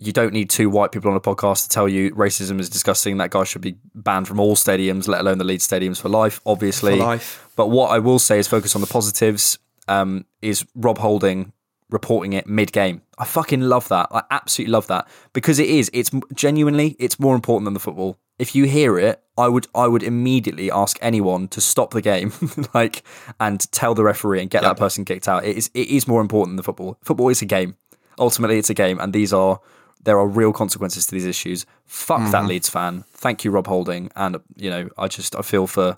[0.00, 3.18] You don't need two white people on a podcast to tell you racism is disgusting.
[3.18, 6.40] That guy should be banned from all stadiums, let alone the lead stadiums for life,
[6.44, 6.98] obviously.
[6.98, 7.48] For life.
[7.54, 9.58] But what I will say is focus on the positives.
[9.86, 11.52] Um, is Rob Holding
[11.90, 13.02] reporting it mid game.
[13.18, 14.08] I fucking love that.
[14.10, 15.90] I absolutely love that because it is.
[15.92, 16.96] It's genuinely.
[16.98, 18.18] It's more important than the football.
[18.38, 19.66] If you hear it, I would.
[19.74, 22.32] I would immediately ask anyone to stop the game,
[22.74, 23.02] like,
[23.40, 24.76] and tell the referee and get yep.
[24.76, 25.44] that person kicked out.
[25.44, 25.70] It is.
[25.74, 26.98] It is more important than the football.
[27.02, 27.76] Football is a game.
[28.18, 29.60] Ultimately, it's a game, and these are
[30.04, 31.66] there are real consequences to these issues.
[31.86, 32.30] Fuck mm-hmm.
[32.30, 33.04] that Leeds fan.
[33.10, 34.10] Thank you, Rob Holding.
[34.14, 35.94] And you know, I just I feel for.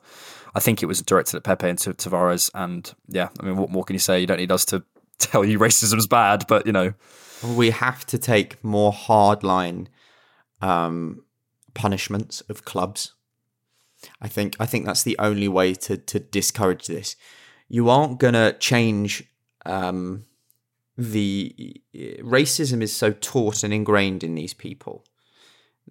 [0.53, 3.85] I think it was directed at Pepe and Tavares, and yeah, I mean, what more
[3.85, 4.19] can you say?
[4.19, 4.83] You don't need us to
[5.21, 6.95] tell you racism's bad, but you know,
[7.43, 9.87] we have to take more hardline
[10.61, 11.25] um,
[11.75, 13.15] punishments of clubs.
[14.21, 17.17] I think I think that's the only way to to discourage this.
[17.69, 19.25] You aren't gonna change
[19.67, 20.25] um,
[20.97, 25.05] the racism is so taught and ingrained in these people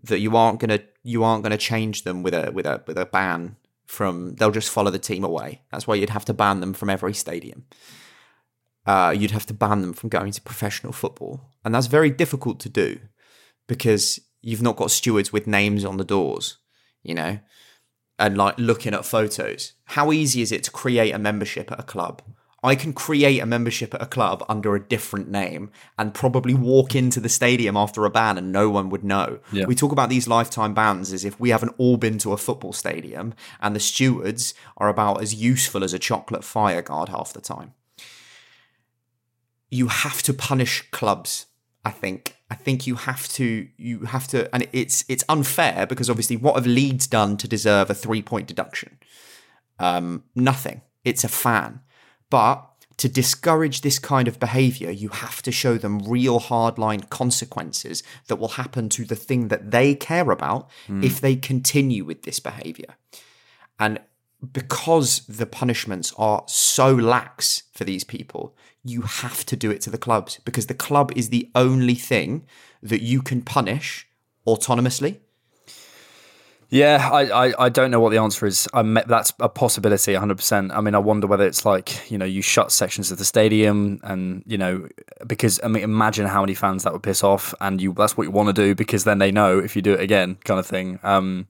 [0.04, 3.06] that you aren't gonna you aren't gonna change them with a with a with a
[3.06, 5.62] ban from they'll just follow the team away.
[5.72, 7.66] That's why you'd have to ban them from every stadium.
[8.90, 12.60] Uh, you'd have to ban them from going to professional football, and that's very difficult
[12.60, 13.00] to do
[13.68, 16.58] because you've not got stewards with names on the doors,
[17.04, 17.38] you know,
[18.18, 19.74] and like looking at photos.
[19.86, 22.24] How easy is it to create a membership at a club?
[22.64, 26.96] I can create a membership at a club under a different name and probably walk
[26.96, 29.40] into the stadium after a ban and no one would know.
[29.52, 29.66] Yeah.
[29.66, 32.74] We talk about these lifetime bans as if we haven't all been to a football
[32.74, 37.40] stadium and the stewards are about as useful as a chocolate fire guard half the
[37.40, 37.76] time.
[39.70, 41.46] You have to punish clubs,
[41.86, 42.36] I think.
[42.52, 46.56] I think you have to you have to and it's it's unfair because obviously what
[46.56, 48.98] have Leeds done to deserve a three point deduction?
[49.78, 50.82] Um, nothing.
[51.06, 51.82] It's a fan
[52.30, 52.66] but
[52.98, 58.36] to discourage this kind of behavior, you have to show them real hardline consequences that
[58.36, 61.04] will happen to the thing that they care about mm.
[61.04, 62.96] if they continue with this behavior.
[63.80, 64.00] And
[64.54, 68.56] because the punishments are so lax for these people,
[68.90, 72.46] you have to do it to the clubs because the club is the only thing
[72.82, 74.08] that you can punish
[74.48, 75.20] autonomously
[76.72, 78.68] yeah, I, I, I, don't know what the answer is.
[78.76, 80.72] I that's a possibility, 100%.
[80.72, 84.00] I mean, I wonder whether it's like, you know, you shut sections of the stadium
[84.04, 84.88] and, you know,
[85.26, 88.26] because, I mean, imagine how many fans that would piss off and you that's what
[88.26, 90.68] you want to do because then they know if you do it again, kind of
[90.68, 91.00] thing.
[91.02, 91.48] Um,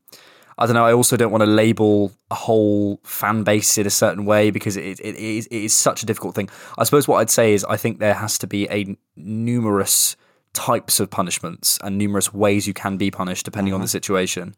[0.59, 0.85] I don't know.
[0.85, 4.75] I also don't want to label a whole fan base in a certain way because
[4.75, 6.49] it, it, it, is, it is such a difficult thing.
[6.77, 10.17] I suppose what I'd say is I think there has to be a numerous
[10.53, 13.75] types of punishments and numerous ways you can be punished depending mm-hmm.
[13.75, 13.91] on the mm-hmm.
[13.91, 14.55] situation.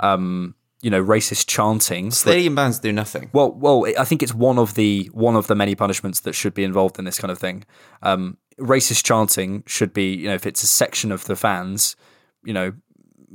[0.00, 2.10] Um, you know, racist chanting.
[2.10, 3.30] Stadium bans do nothing.
[3.32, 6.52] Well, well, I think it's one of the one of the many punishments that should
[6.52, 7.64] be involved in this kind of thing.
[8.02, 11.96] Um, racist chanting should be, you know, if it's a section of the fans,
[12.44, 12.72] you know,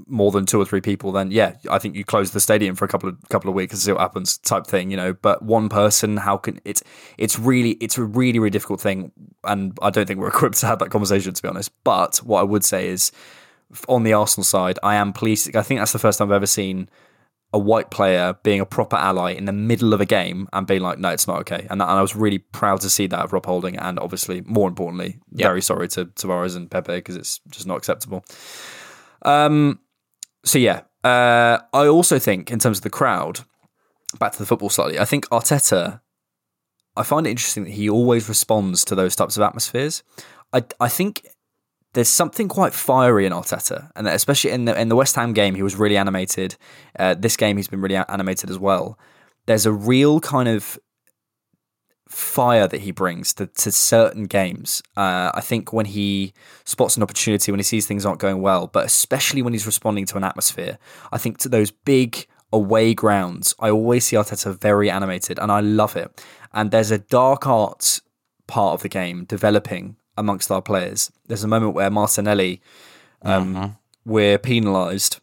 [0.07, 2.85] more than two or three people, then yeah, I think you close the stadium for
[2.85, 5.13] a couple of couple of weeks and see what happens, type thing, you know.
[5.13, 6.83] But one person, how can it's
[7.17, 9.11] it's really it's a really really difficult thing,
[9.43, 11.71] and I don't think we're equipped to have that conversation to be honest.
[11.83, 13.11] But what I would say is,
[13.87, 15.55] on the Arsenal side, I am pleased.
[15.55, 16.89] I think that's the first time I've ever seen
[17.51, 20.81] a white player being a proper ally in the middle of a game and being
[20.81, 21.65] like, no, it's not okay.
[21.69, 24.67] And, and I was really proud to see that of Rob Holding, and obviously, more
[24.67, 25.47] importantly, yep.
[25.47, 28.23] very sorry to Tavares and Pepe because it's just not acceptable.
[29.23, 29.79] Um,
[30.49, 33.41] so yeah, uh, I also think in terms of the crowd,
[34.19, 36.01] back to the football slightly, I think Arteta.
[36.97, 40.03] I find it interesting that he always responds to those types of atmospheres.
[40.51, 41.27] I I think
[41.93, 45.55] there's something quite fiery in Arteta, and especially in the in the West Ham game,
[45.55, 46.55] he was really animated.
[46.97, 48.97] Uh, this game, he's been really animated as well.
[49.45, 50.79] There's a real kind of
[52.09, 54.81] fire that he brings to, to certain games.
[54.97, 56.33] Uh, I think when he
[56.65, 60.05] spots an opportunity, when he sees things aren't going well, but especially when he's responding
[60.07, 60.79] to an atmosphere,
[61.11, 65.59] I think to those big away grounds, I always see Arteta very animated and I
[65.59, 66.23] love it.
[66.51, 68.01] And there's a dark arts
[68.47, 71.11] part of the game developing amongst our players.
[71.27, 72.61] There's a moment where Martinelli,
[73.21, 73.69] um, uh-huh.
[74.03, 75.19] we're penalised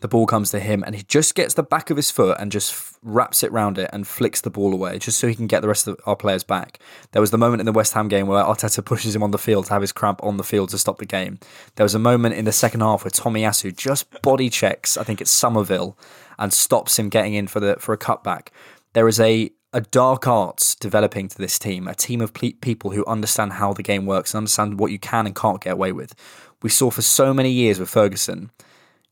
[0.00, 2.52] the ball comes to him and he just gets the back of his foot and
[2.52, 5.46] just f- wraps it round it and flicks the ball away just so he can
[5.46, 6.78] get the rest of our players back.
[7.12, 9.38] There was the moment in the West Ham game where Arteta pushes him on the
[9.38, 11.38] field to have his cramp on the field to stop the game.
[11.76, 15.20] There was a moment in the second half where Tomiyasu just body checks, I think
[15.20, 15.96] it's Summerville,
[16.38, 18.48] and stops him getting in for the for a cutback.
[18.92, 22.92] There is a a dark arts developing to this team, a team of ple- people
[22.92, 25.92] who understand how the game works and understand what you can and can't get away
[25.92, 26.14] with.
[26.62, 28.50] We saw for so many years with Ferguson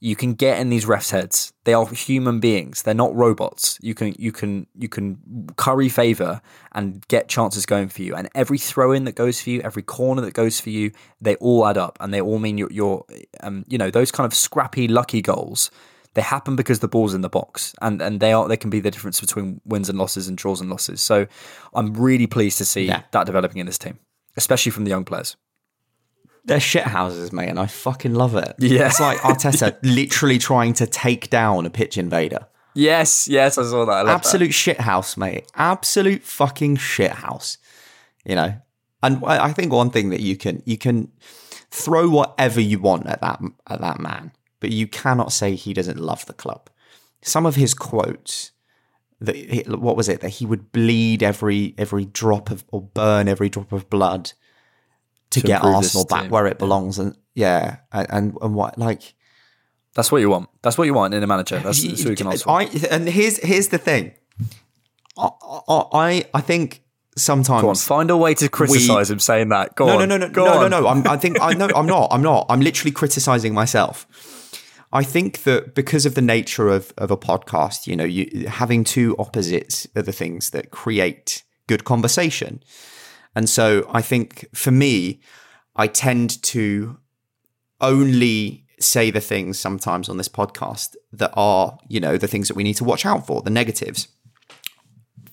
[0.04, 1.54] you can get in these refs' heads.
[1.64, 2.82] They are human beings.
[2.82, 3.78] They're not robots.
[3.80, 6.42] You can you can you can curry favor
[6.72, 8.14] and get chances going for you.
[8.14, 10.92] And every throw in that goes for you, every corner that goes for you,
[11.22, 13.06] they all add up, and they all mean you're, you're
[13.40, 15.70] um, you know those kind of scrappy, lucky goals.
[16.12, 18.80] They happen because the ball's in the box, and and they are they can be
[18.80, 21.00] the difference between wins and losses and draws and losses.
[21.00, 21.26] So
[21.72, 23.04] I'm really pleased to see yeah.
[23.12, 23.98] that developing in this team,
[24.36, 25.34] especially from the young players
[26.44, 28.54] they're shit houses, mate, and I fucking love it.
[28.58, 28.86] Yeah.
[28.86, 32.46] It's like Arteta literally trying to take down a pitch invader.
[32.74, 34.06] Yes, yes, I saw that.
[34.06, 34.52] I Absolute that.
[34.52, 35.46] shit house, mate.
[35.54, 37.56] Absolute fucking shit house.
[38.24, 38.54] You know,
[39.02, 41.12] And I think one thing that you can you can
[41.70, 45.98] throw whatever you want at that at that man, but you cannot say he doesn't
[45.98, 46.68] love the club.
[47.22, 48.50] Some of his quotes
[49.20, 53.48] that what was it that he would bleed every every drop of or burn every
[53.48, 54.32] drop of blood
[55.34, 59.14] to, to get Arsenal back where it belongs and yeah and and what like
[59.94, 60.48] that's what you want.
[60.62, 61.58] That's what you want in a manager.
[61.58, 62.50] That's, that's what you can ask for.
[62.50, 64.12] I, and here's here's the thing.
[65.16, 65.28] I
[65.68, 66.82] I, I think
[67.16, 69.76] sometimes Go on, find a way to criticize we, him saying that.
[69.76, 70.08] Go no, on.
[70.08, 70.70] no no no Go no on.
[70.70, 70.80] no.
[70.80, 72.46] No I'm, I think I no I'm not I'm not.
[72.48, 74.06] I'm literally criticizing myself.
[74.92, 78.84] I think that because of the nature of, of a podcast, you know, you having
[78.84, 82.62] two opposites are the things that create good conversation.
[83.34, 85.20] And so I think for me,
[85.76, 86.98] I tend to
[87.80, 92.56] only say the things sometimes on this podcast that are, you know, the things that
[92.56, 94.08] we need to watch out for, the negatives.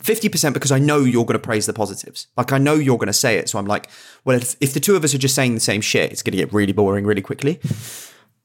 [0.03, 2.27] 50% because I know you're going to praise the positives.
[2.35, 3.49] Like I know you're going to say it.
[3.49, 3.89] So I'm like,
[4.25, 6.31] well, if, if the two of us are just saying the same shit, it's going
[6.31, 7.59] to get really boring really quickly.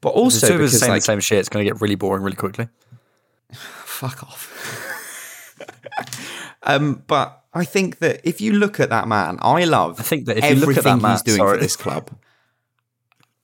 [0.03, 1.81] But also, if because of us saying like, the same shit, it's going to get
[1.81, 2.69] really boring really quickly.
[3.53, 4.53] Fuck off.
[6.63, 9.99] um, but I think that if you look at that man, I love.
[9.99, 11.57] I think that if you look at that man, he's doing sorry.
[11.57, 12.11] for this club.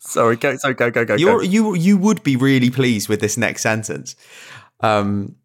[0.05, 1.15] Sorry, go, sorry, go, go, go.
[1.15, 1.43] You're, go.
[1.43, 4.17] You you would be really pleased with this next sentence.
[4.81, 5.37] Um,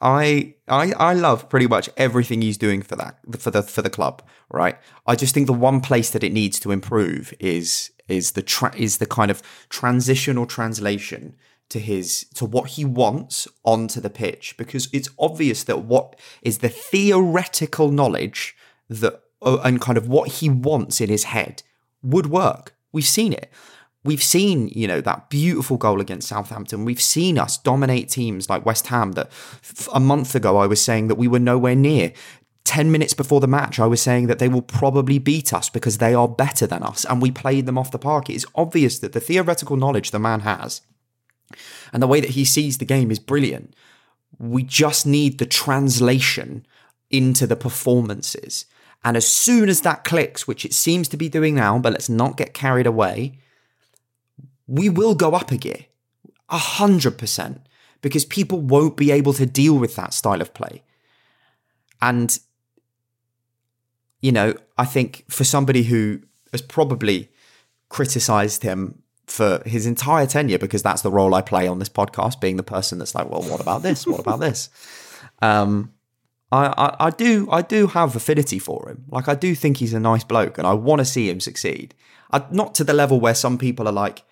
[0.00, 3.90] I I I love pretty much everything he's doing for that for the for the
[3.90, 4.22] club.
[4.48, 4.78] Right.
[5.04, 8.76] I just think the one place that it needs to improve is is the tra-
[8.76, 11.34] is the kind of transition or translation
[11.74, 16.58] to his to what he wants onto the pitch because it's obvious that what is
[16.58, 18.56] the theoretical knowledge
[18.88, 21.64] that uh, and kind of what he wants in his head
[22.00, 22.76] would work.
[22.92, 23.50] We've seen it.
[24.04, 26.84] We've seen, you know, that beautiful goal against Southampton.
[26.84, 30.80] We've seen us dominate teams like West Ham that f- a month ago I was
[30.80, 32.12] saying that we were nowhere near.
[32.66, 35.98] 10 minutes before the match, I was saying that they will probably beat us because
[35.98, 38.30] they are better than us, and we played them off the park.
[38.30, 40.80] It is obvious that the theoretical knowledge the man has
[41.92, 43.74] and the way that he sees the game is brilliant.
[44.38, 46.66] We just need the translation
[47.10, 48.66] into the performances.
[49.04, 52.08] And as soon as that clicks, which it seems to be doing now, but let's
[52.08, 53.38] not get carried away,
[54.66, 55.86] we will go up a gear.
[56.48, 57.60] A hundred percent.
[58.00, 60.82] Because people won't be able to deal with that style of play.
[62.00, 62.38] And
[64.20, 66.22] you know, I think for somebody who
[66.52, 67.28] has probably
[67.90, 72.40] criticized him for his entire tenure, because that's the role I play on this podcast,
[72.40, 74.06] being the person that's like, well, what about this?
[74.06, 74.68] What about this?
[75.42, 75.92] Um,
[76.52, 79.04] I, I, I do I do have affinity for him.
[79.08, 81.94] Like I do think he's a nice bloke, and I want to see him succeed.
[82.30, 84.22] I, not to the level where some people are like,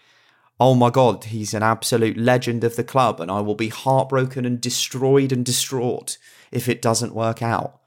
[0.60, 4.44] "Oh my god, he's an absolute legend of the club," and I will be heartbroken
[4.44, 6.18] and destroyed and distraught
[6.52, 7.80] if it doesn't work out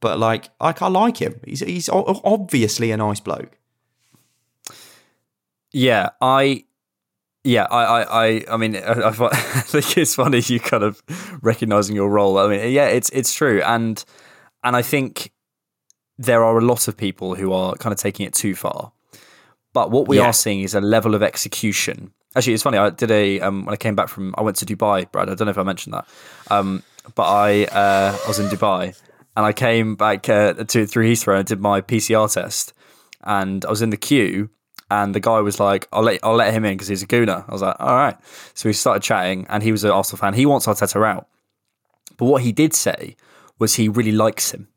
[0.00, 1.40] but like, like I like him.
[1.44, 3.58] He's he's obviously a nice bloke.
[5.72, 6.64] Yeah, I,
[7.44, 11.02] yeah, I, I, I, I mean, I, I, think it's funny you kind of
[11.42, 12.38] recognizing your role.
[12.38, 14.02] I mean, yeah, it's it's true, and
[14.64, 15.32] and I think
[16.18, 18.92] there are a lot of people who are kind of taking it too far.
[19.72, 20.24] But what we yeah.
[20.24, 22.12] are seeing is a level of execution.
[22.34, 22.78] Actually, it's funny.
[22.78, 25.28] I did a um, when I came back from I went to Dubai, Brad.
[25.28, 26.06] I don't know if I mentioned that,
[26.50, 26.82] um,
[27.14, 28.98] but I uh, I was in Dubai
[29.36, 32.72] and I came back uh, to through Heathrow and did my PCR test,
[33.22, 34.50] and I was in the queue,
[34.90, 37.44] and the guy was like, "I'll let I'll let him in because he's a gooner."
[37.48, 38.16] I was like, "All right."
[38.54, 40.34] So we started chatting, and he was an Arsenal fan.
[40.34, 41.28] He wants Arteta out,
[42.16, 43.16] but what he did say
[43.58, 44.68] was he really likes him.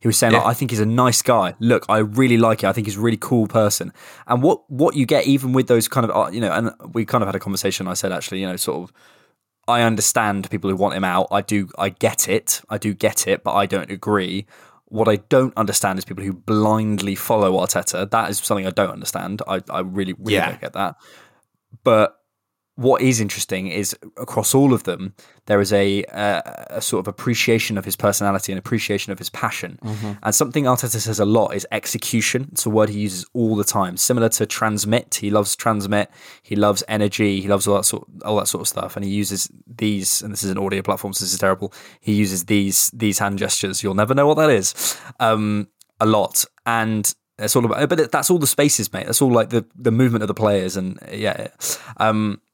[0.00, 0.40] He was saying, yeah.
[0.40, 1.54] like, "I think he's a nice guy.
[1.60, 2.66] Look, I really like it.
[2.66, 3.92] I think he's a really cool person."
[4.26, 7.04] And what what you get even with those kind of uh, you know, and we
[7.04, 7.86] kind of had a conversation.
[7.86, 8.92] I said actually, you know, sort of
[9.68, 11.28] I understand people who want him out.
[11.30, 11.68] I do.
[11.78, 12.62] I get it.
[12.68, 14.46] I do get it, but I don't agree.
[14.92, 18.10] What I don't understand is people who blindly follow Arteta.
[18.10, 19.40] That is something I don't understand.
[19.48, 20.50] I, I really, really yeah.
[20.50, 20.96] don't get that.
[21.82, 22.21] But
[22.76, 25.14] what is interesting is across all of them,
[25.44, 29.28] there is a, a, a, sort of appreciation of his personality and appreciation of his
[29.28, 29.78] passion.
[29.84, 30.12] Mm-hmm.
[30.22, 32.48] And something Arteta says a lot is execution.
[32.52, 35.16] It's a word he uses all the time, similar to transmit.
[35.16, 36.10] He loves transmit.
[36.42, 37.42] He loves energy.
[37.42, 38.96] He loves all that sort, all that sort of stuff.
[38.96, 40.22] And he uses these.
[40.22, 41.74] And this is an audio platform, so this is terrible.
[42.00, 43.82] He uses these these hand gestures.
[43.82, 44.98] You'll never know what that is.
[45.20, 45.68] Um,
[46.00, 47.14] a lot and.
[47.38, 49.06] It's all about, but that's all the spaces, mate.
[49.06, 51.48] That's all like the, the movement of the players, and yeah.
[51.96, 52.51] Um, uh,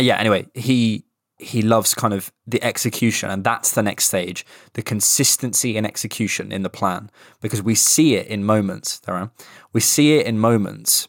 [0.00, 1.04] yeah, anyway, he
[1.38, 4.44] he loves kind of the execution, and that's the next stage:
[4.74, 9.00] the consistency and execution in the plan, because we see it in moments.
[9.00, 9.30] There,
[9.72, 11.08] we see it in moments,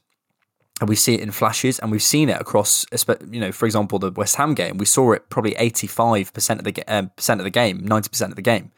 [0.79, 2.85] and we see it in flashes, and we've seen it across.
[3.29, 6.63] You know, for example, the West Ham game, we saw it probably eighty-five percent of
[6.65, 8.71] the uh, percent of the game, ninety percent of the game.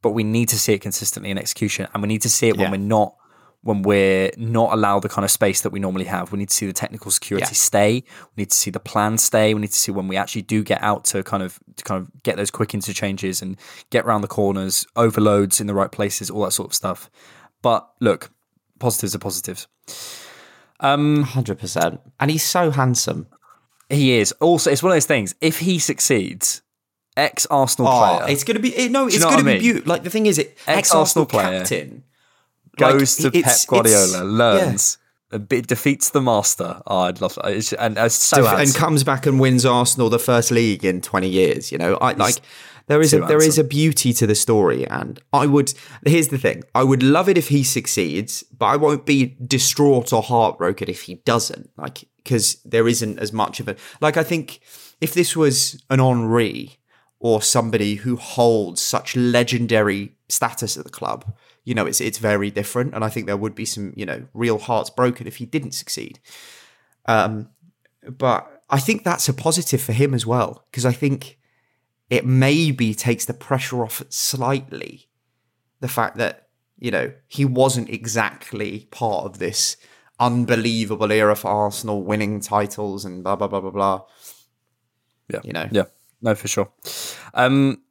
[0.00, 2.56] But we need to see it consistently in execution, and we need to see it
[2.56, 2.62] yeah.
[2.62, 3.16] when we're not
[3.62, 6.30] when we're not allowed the kind of space that we normally have.
[6.32, 7.52] We need to see the technical security Yeah.
[7.54, 7.92] stay.
[8.36, 9.52] We need to see the plan stay.
[9.52, 12.00] We need to see when we actually do get out to kind of to kind
[12.00, 13.56] of get those quick interchanges and
[13.90, 17.10] get around the corners, overloads in the right places, all that sort of stuff.
[17.60, 18.30] But look,
[18.78, 19.66] positives are positives.
[20.80, 23.26] Um, hundred percent, and he's so handsome.
[23.90, 24.32] He is.
[24.40, 25.34] Also, it's one of those things.
[25.40, 26.62] If he succeeds,
[27.16, 29.58] ex Arsenal Oh, player, it's gonna be it, no, Do you it's know gonna be
[29.58, 29.88] beautiful.
[29.90, 31.58] Like the thing is, it ex Arsenal player.
[31.60, 32.04] captain
[32.78, 34.98] goes like, to Pep Guardiola, learns,
[35.38, 36.80] bit defeats the master.
[36.86, 37.72] Oh, I'd love that.
[37.78, 41.70] And it's so and comes back and wins Arsenal the first league in 20 years.
[41.70, 42.36] You know, I like
[42.88, 45.74] there is a there is a beauty to the story, and I would.
[46.06, 50.12] Here's the thing: I would love it if he succeeds, but I won't be distraught
[50.12, 51.70] or heartbroken if he doesn't.
[51.76, 53.78] Like because there isn't as much of it.
[54.00, 54.60] Like I think
[55.00, 56.78] if this was an Henry
[57.20, 61.24] or somebody who holds such legendary status at the club.
[61.68, 64.26] You know, it's it's very different, and I think there would be some, you know,
[64.32, 66.18] real hearts broken if he didn't succeed.
[67.04, 67.50] Um,
[68.08, 71.38] but I think that's a positive for him as well because I think
[72.08, 75.10] it maybe takes the pressure off slightly.
[75.80, 76.48] The fact that
[76.78, 79.76] you know he wasn't exactly part of this
[80.18, 84.00] unbelievable era for Arsenal, winning titles and blah blah blah blah blah.
[85.28, 85.84] Yeah, you know, yeah,
[86.22, 86.72] no, for sure.
[87.34, 87.82] Um,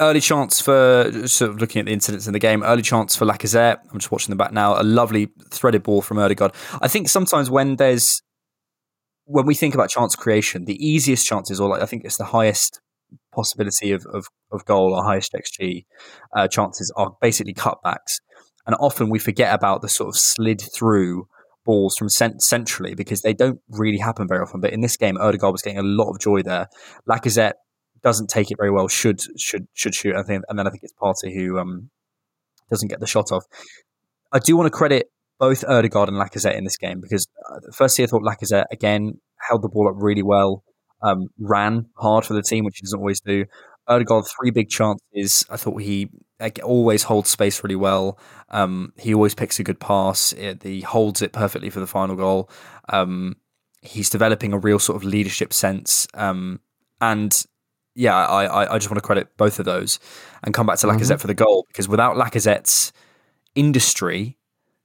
[0.00, 2.62] early chance for sort of looking at the incidents in the game.
[2.62, 3.78] Early chance for Lacazette.
[3.92, 4.80] I'm just watching the back now.
[4.80, 6.54] A lovely threaded ball from Ødegaard.
[6.80, 8.22] I think sometimes when there's
[9.24, 12.24] when we think about chance creation, the easiest chances, or like I think it's the
[12.24, 12.80] highest
[13.34, 15.84] possibility of of, of goal or highest xG
[16.34, 18.20] uh, chances are basically cutbacks,
[18.66, 21.26] and often we forget about the sort of slid through
[21.64, 24.60] balls from cent- centrally because they don't really happen very often.
[24.60, 26.68] But in this game, Ødegaard was getting a lot of joy there.
[27.08, 27.54] Lacazette
[28.06, 28.86] doesn't take it very well.
[28.86, 30.14] Should should should shoot.
[30.14, 31.90] I think, and then I think it's Partey who um,
[32.70, 33.42] doesn't get the shot off.
[34.32, 38.04] I do want to credit both Ødegaard and Lacazette in this game because uh, firstly
[38.04, 40.62] I thought Lacazette again held the ball up really well,
[41.02, 43.44] um, ran hard for the team, which he doesn't always do.
[43.88, 45.44] Ødegaard three big chances.
[45.50, 48.20] I thought he like, always holds space really well.
[48.50, 50.32] Um, he always picks a good pass.
[50.34, 52.48] It, he holds it perfectly for the final goal.
[52.88, 53.34] Um,
[53.82, 56.06] he's developing a real sort of leadership sense.
[56.14, 56.60] Um,
[57.00, 57.44] and
[57.96, 59.98] yeah, I, I, I just want to credit both of those
[60.44, 61.20] and come back to Lacazette Mhm.
[61.20, 62.92] for the goal because without Lacazette's
[63.54, 64.36] industry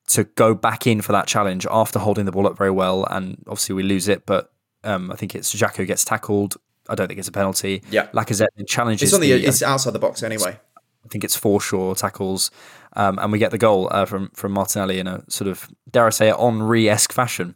[0.07, 3.37] to go back in for that challenge after holding the ball up very well, and
[3.47, 4.51] obviously we lose it, but
[4.83, 6.57] um, I think it's Xhaka who gets tackled.
[6.89, 7.83] I don't think it's a penalty.
[7.91, 8.07] Yeah.
[8.07, 9.03] Lacazette then challenges.
[9.09, 10.57] it's on the, the it's outside the box anyway.
[11.05, 12.51] I think it's Forshaw tackles,
[12.93, 16.07] um, and we get the goal uh, from from Martinelli in a sort of dare
[16.07, 17.55] I say it Henry esque fashion.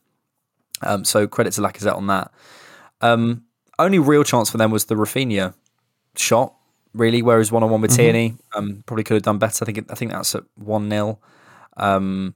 [0.81, 2.31] Um, so credit to Lacazette on that.
[3.01, 3.43] Um,
[3.79, 5.53] only real chance for them was the Raphinha
[6.15, 6.53] shot,
[6.93, 7.95] really, where he's one on one with Mhm.
[7.95, 8.35] Tierney.
[8.53, 9.63] Um, probably could have done better.
[9.63, 11.19] I think it, I think that's at one 0
[11.77, 12.35] um,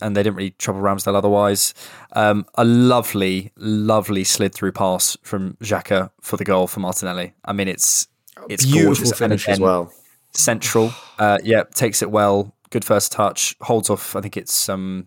[0.00, 1.74] and they didn't really trouble Ramsdale otherwise.
[2.14, 7.34] Um, a lovely, lovely slid through pass from Xhaka for the goal for Martinelli.
[7.44, 8.08] I mean, it's
[8.48, 9.18] it's Beautiful gorgeous.
[9.18, 9.92] Finish as well.
[10.34, 12.54] Central, uh, yeah, takes it well.
[12.70, 13.54] Good first touch.
[13.60, 14.16] Holds off.
[14.16, 15.06] I think it's um,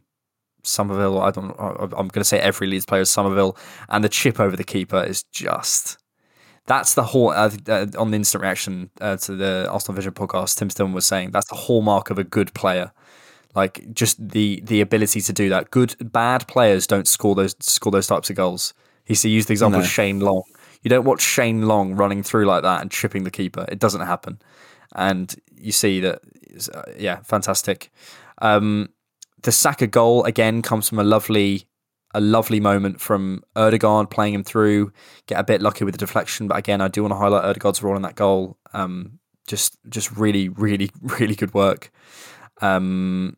[0.66, 1.22] Summerville.
[1.22, 1.56] I don't.
[1.60, 3.58] I'm going to say every Leeds player is Summerville,
[3.90, 5.98] and the chip over the keeper is just.
[6.68, 10.58] That's the whole uh, uh, on the instant reaction uh, to the Arsenal Vision podcast.
[10.58, 12.92] Tim Stillman was saying that's the hallmark of a good player,
[13.54, 15.70] like just the the ability to do that.
[15.70, 18.74] Good bad players don't score those score those types of goals.
[19.04, 19.86] He he used the example No.
[19.86, 20.42] of Shane Long.
[20.82, 23.66] You don't watch Shane Long running through like that and tripping the keeper.
[23.70, 24.40] It doesn't happen,
[24.96, 26.20] and you see that.
[26.74, 27.92] uh, yeah, fantastic.
[28.42, 28.90] Um,
[29.46, 31.68] the Saka goal again comes from a lovely,
[32.14, 34.92] a lovely moment from Ødegaard playing him through.
[35.28, 37.82] Get a bit lucky with the deflection, but again, I do want to highlight Ødegaard's
[37.84, 38.58] role in that goal.
[38.74, 41.92] Um, just, just really, really, really good work.
[42.62, 43.38] Um,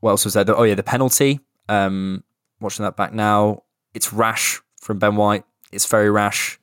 [0.00, 0.44] what else was there?
[0.56, 1.40] Oh yeah, the penalty.
[1.68, 2.22] Um,
[2.60, 3.62] watching that back now,
[3.94, 5.44] it's rash from Ben White.
[5.72, 6.58] It's very rash.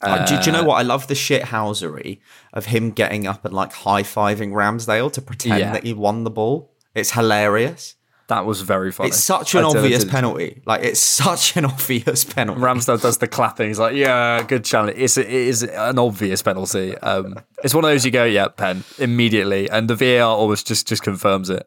[0.00, 0.74] Uh, do, do you know Uh, what?
[0.76, 2.20] I love the shithousery
[2.52, 5.72] of him getting up and like high fiving Ramsdale to pretend Yeah.
[5.72, 6.72] that he won the ball.
[6.94, 7.94] It's hilarious.
[8.28, 9.08] That was very funny.
[9.08, 10.60] It's such an I obvious did- penalty.
[10.66, 12.60] Like it's such an obvious penalty.
[12.60, 13.68] Ramsdale does the clapping.
[13.68, 16.96] He's like, "Yeah, good challenge." It's it is an obvious penalty.
[16.98, 20.86] Um, it's one of those you go, "Yeah, pen" immediately, and the VAR always just
[20.86, 21.66] just confirms it.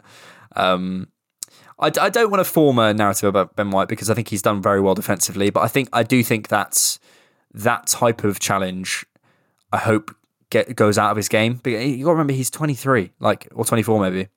[0.56, 1.08] Um,
[1.80, 4.44] I, I don't want to form a narrative about Ben White because I think he's
[4.44, 7.00] done very well defensively, but I think I do think that's
[7.56, 9.04] that type of challenge.
[9.74, 10.16] I hope
[10.52, 11.60] get goes out of his game.
[11.64, 14.28] But you got to remember he's 23, like or 24 maybe.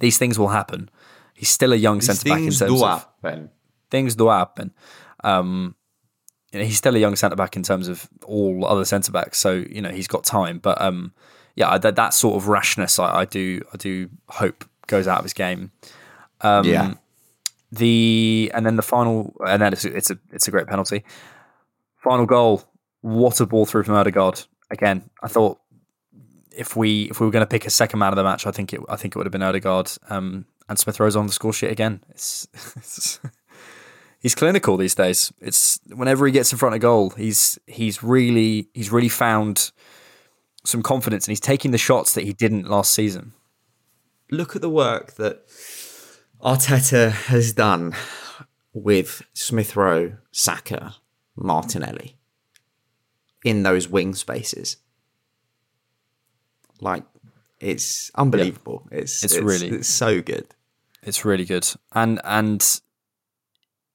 [0.00, 0.90] These things will happen.
[1.34, 3.50] He's still a young centre back in terms do of happen.
[3.90, 4.72] things do happen.
[5.24, 5.74] Um,
[6.52, 9.38] you know, he's still a young centre back in terms of all other centre backs,
[9.38, 10.58] so you know he's got time.
[10.58, 11.12] But um,
[11.54, 15.24] yeah, that that sort of rashness, I, I do, I do hope goes out of
[15.24, 15.70] his game.
[16.40, 16.94] Um, Yeah.
[17.70, 21.04] The and then the final, and then it's, it's a it's a great penalty.
[21.96, 22.64] Final goal.
[23.02, 24.42] What a ball through from Odegaard.
[24.70, 25.60] Again, I thought
[26.58, 28.50] if we if we were going to pick a second man of the match, I
[28.50, 29.90] think it I think it would have been Odegaard.
[30.10, 32.02] Um, and Smith Rowe's on the score sheet again.
[32.10, 32.46] It's,
[32.76, 33.20] it's
[34.20, 35.32] he's clinical these days.
[35.40, 39.70] It's whenever he gets in front of goal, he's he's really he's really found
[40.64, 43.32] some confidence and he's taking the shots that he didn't last season.
[44.30, 45.46] Look at the work that
[46.42, 47.94] Arteta has done
[48.74, 50.96] with Smith Rowe, Saka,
[51.34, 52.16] Martinelli
[53.44, 54.76] in those wing spaces.
[56.80, 57.04] Like
[57.60, 58.86] it's unbelievable.
[58.90, 60.46] It's, It's it's really- it's so good.
[61.02, 62.80] It's really good, and and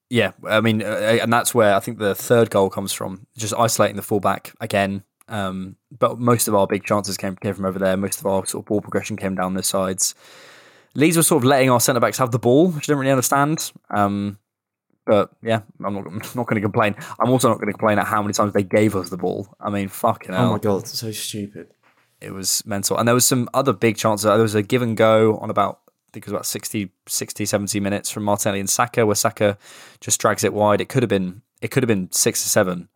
[0.09, 3.53] yeah, I mean, uh, and that's where I think the third goal comes from, just
[3.53, 5.03] isolating the fullback again.
[5.27, 7.97] Um, but most of our big chances came came from over there.
[7.97, 10.13] Most of our sort of ball progression came down the sides.
[10.95, 13.11] Leeds were sort of letting our centre backs have the ball, which I didn't really
[13.11, 13.71] understand.
[13.89, 14.37] Um,
[15.05, 16.95] but yeah, I'm not, I'm not going to complain.
[17.19, 19.47] I'm also not going to complain at how many times they gave us the ball.
[19.59, 20.49] I mean, fucking hell.
[20.49, 21.72] Oh my god, so stupid.
[22.23, 22.97] It was mental.
[22.97, 24.23] And there was some other big chances.
[24.23, 27.45] There was a give and go on about, I think it was about 60, 60
[27.45, 29.57] 70 minutes from Martinelli and Saka, where Saka
[29.99, 30.81] just drags it wide.
[30.81, 32.89] It could have been, it could have been six or seven.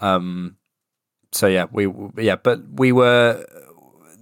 [0.00, 0.56] Um,
[1.32, 3.44] so yeah, we, yeah, but we were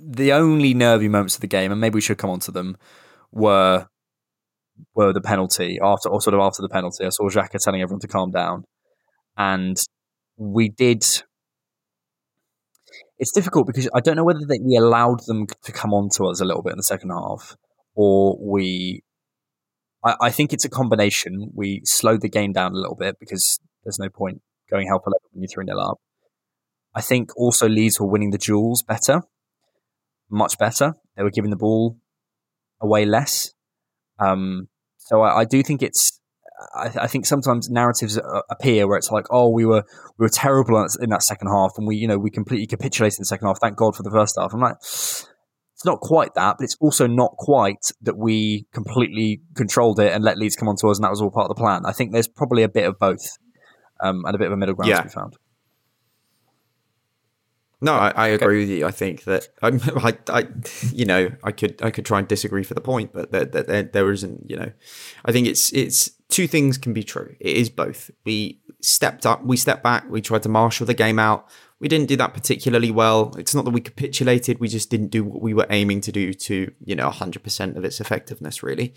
[0.01, 2.77] the only nervy moments of the game, and maybe we should come on to them,
[3.33, 3.87] were
[4.95, 7.05] were the penalty after, or sort of after the penalty.
[7.05, 8.65] I saw Xhaka telling everyone to calm down,
[9.37, 9.77] and
[10.37, 11.05] we did
[13.21, 16.25] it's difficult because I don't know whether they, we allowed them to come on to
[16.25, 17.57] us a little bit in the second half,
[17.95, 19.05] or we.
[20.03, 21.51] I, I think it's a combination.
[21.55, 24.41] We slowed the game down a little bit because there's no point
[24.71, 26.01] going help eleven when you're three 0 up.
[26.95, 29.23] I think also Leeds were winning the duels better,
[30.31, 30.95] much better.
[31.17, 31.99] They were giving the ball
[32.81, 33.53] away less.
[34.19, 36.20] Um, so I, I do think it's
[36.75, 39.85] I, I think sometimes narratives uh, appear where it's like, oh, we were
[40.19, 43.23] we were terrible in that- second half, and we you know we completely capitulated in
[43.23, 43.59] the second half.
[43.61, 44.53] Thank God for the first half.
[44.53, 45.27] I'm like, it's
[45.85, 50.37] not quite that, but it's also not quite that we completely controlled it and let
[50.39, 51.83] Leeds come on to us, and that was all part of the plan.
[51.87, 53.39] I think there's probably a bit of both,
[54.03, 54.99] um, and a bit of a middle ground Yeah.
[54.99, 55.37] to be found.
[57.83, 58.87] No, I, I agree with you.
[58.87, 60.47] I think that I'm, I, I,
[60.93, 63.67] you know, I could, I could try and disagree for the point, but that that
[63.69, 64.71] there, there isn't, you know,
[65.25, 67.37] I think it's, it's two things can be true.
[67.41, 68.11] It is both.
[68.25, 71.49] We stepped up, we stepped back, we tried to marshal the game out.
[71.79, 73.35] We didn't do that particularly well.
[73.39, 74.61] It's not that we capitulated.
[74.61, 77.85] We just didn't do what we were aiming to do to, you know, 100% of
[77.85, 78.95] its effectiveness, really.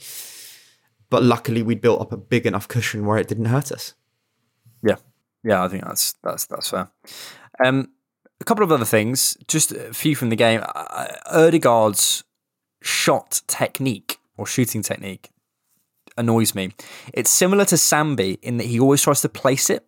[1.09, 3.93] But luckily, we built up a big enough cushion where it didn't hurt us.
[4.81, 4.97] Yeah,
[5.43, 6.89] yeah, I think that's that's that's fair.
[7.63, 7.91] Um,
[8.41, 10.61] a couple of other things, just a few from the game.
[10.63, 12.23] Uh, Ødegaard's
[12.81, 15.32] shot technique or shooting technique
[16.17, 16.71] annoys me.
[17.13, 19.85] It's similar to Sambi in that he always tries to place it,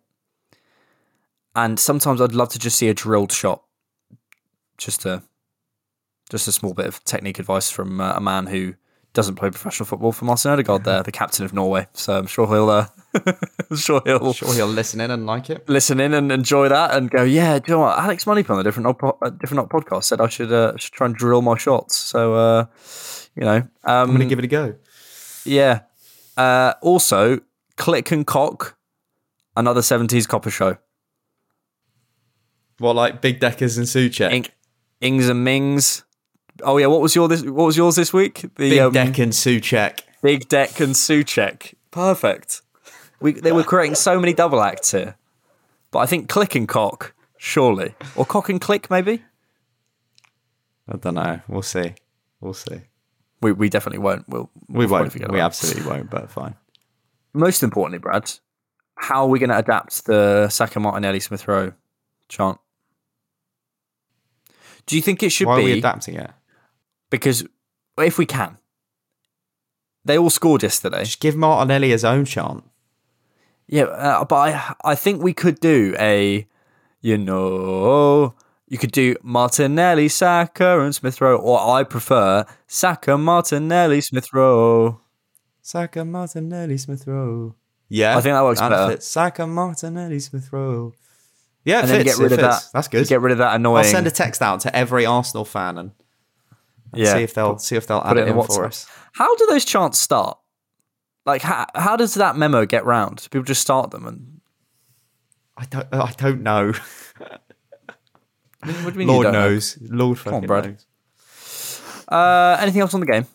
[1.54, 3.62] and sometimes I'd love to just see a drilled shot.
[4.78, 5.22] Just a
[6.30, 8.74] just a small bit of technique advice from uh, a man who
[9.14, 11.86] doesn't play professional football for Martin Odegaard there, the captain of Norway.
[11.94, 12.86] So I'm sure he'll uh,
[13.70, 15.66] I'm sure he'll Sure, he'll listen in and like it.
[15.68, 17.98] listen in and enjoy that and go, yeah, do you know what?
[17.98, 20.92] Alex Moneypen on a different odd po- different odd podcast said I should uh, should
[20.92, 21.96] try and drill my shots.
[21.96, 22.66] So uh,
[23.34, 24.74] you know, um, I'm going to give it a go.
[25.46, 25.80] yeah.
[26.36, 27.40] Uh, also,
[27.76, 28.74] Klich and Koch,
[29.56, 30.76] another seventies copper show.
[32.78, 34.32] What, like Big Deckers and Suchek?
[34.32, 34.46] Ing-
[35.00, 36.04] Ings and Mings.
[36.62, 37.42] Oh yeah, what was your this?
[37.42, 38.42] What was yours this week?
[38.42, 40.00] The Big um, Deck and Suchek.
[40.22, 41.74] Big Deck and Suchek.
[41.90, 42.62] Perfect.
[43.20, 45.16] We they were creating so many double acts here,
[45.90, 49.22] but I think Klich and Koch, surely, or Koch and Klich maybe.
[50.88, 51.40] I don't know.
[51.48, 51.94] We'll see.
[52.40, 52.82] We'll see.
[53.42, 54.28] We we definitely won't.
[54.28, 55.32] We'll, We we'll probably won't.
[55.32, 56.54] We absolutely won't, but fine.
[57.34, 58.30] Most importantly, Brad,
[58.96, 61.72] how are we going to adapt the Saka Martinelli Smith Rowe
[62.28, 62.58] chant?
[64.86, 66.30] Do you think it should Why are be we adapting it?
[67.10, 67.44] because
[67.98, 68.58] if we can,
[70.04, 71.04] they all scored yesterday.
[71.04, 72.64] Just give Martinelli his own chant.
[73.68, 76.46] Yeah, uh, but I I think we could do a,
[77.00, 78.34] you know,
[78.68, 85.00] you could do Martinelli, Saka, and Smith Rowe, or I prefer Saka, Martinelli, Smith Rowe.
[85.62, 87.54] Saka Martinelli Smith Rowe.
[87.88, 88.88] Yeah, I think that works better.
[88.90, 89.06] fits.
[89.06, 90.92] Saka Martinelli Smith Rowe.
[91.64, 92.64] Yeah, it and then fits, get rid it of fits.
[92.66, 92.72] that.
[92.72, 93.06] That's good.
[93.08, 93.84] Get rid of that annoying.
[93.84, 95.90] I'll send a text out to every Arsenal fan and,
[96.92, 97.14] and Yeah.
[97.14, 98.88] see if they'll see if they'll add Put it it in in for us.
[99.12, 100.38] How do those chants start?
[101.24, 103.26] Like, how, how does that memo get round?
[103.32, 104.40] People just start them, and
[105.56, 105.86] I don't.
[105.92, 106.72] I don't know.
[108.66, 109.78] What do you mean Lord you don't knows.
[109.80, 110.64] Lord Come fucking on, Brad.
[110.66, 110.86] knows.
[112.08, 113.26] Uh, anything else on the game?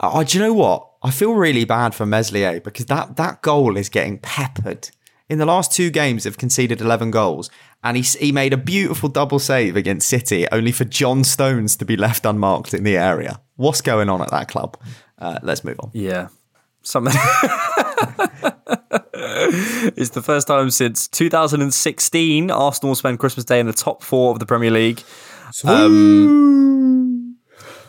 [0.00, 0.90] Uh, oh, do you know what?
[1.02, 4.90] I feel really bad for Meslier because that, that goal is getting peppered.
[5.28, 7.48] In the last two games, they've conceded 11 goals,
[7.82, 11.84] and he, he made a beautiful double save against City, only for John Stones to
[11.86, 13.40] be left unmarked in the area.
[13.56, 14.76] What's going on at that club?
[15.18, 15.90] Uh, let's move on.
[15.94, 16.28] Yeah.
[16.82, 17.14] Something.
[19.96, 24.38] it's the first time since 2016 Arsenal spend Christmas Day in the top four of
[24.38, 25.02] the Premier League.
[25.64, 27.36] Um,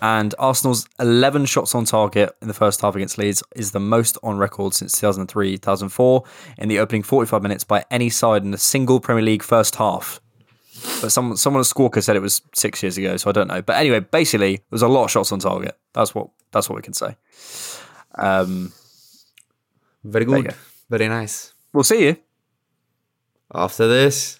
[0.01, 4.17] and Arsenal's 11 shots on target in the first half against Leeds is the most
[4.21, 6.23] on record since 2003 2004
[6.57, 10.19] in the opening 45 minutes by any side in a single Premier League first half.
[11.01, 13.61] But someone, someone at Squawka said it was six years ago, so I don't know.
[13.61, 15.77] But anyway, basically, there's a lot of shots on target.
[15.93, 17.15] That's what that's what we can say.
[18.15, 18.73] Um,
[20.03, 20.53] Very good.
[20.89, 21.53] Very nice.
[21.73, 22.17] we'll see you.
[23.53, 24.39] After this.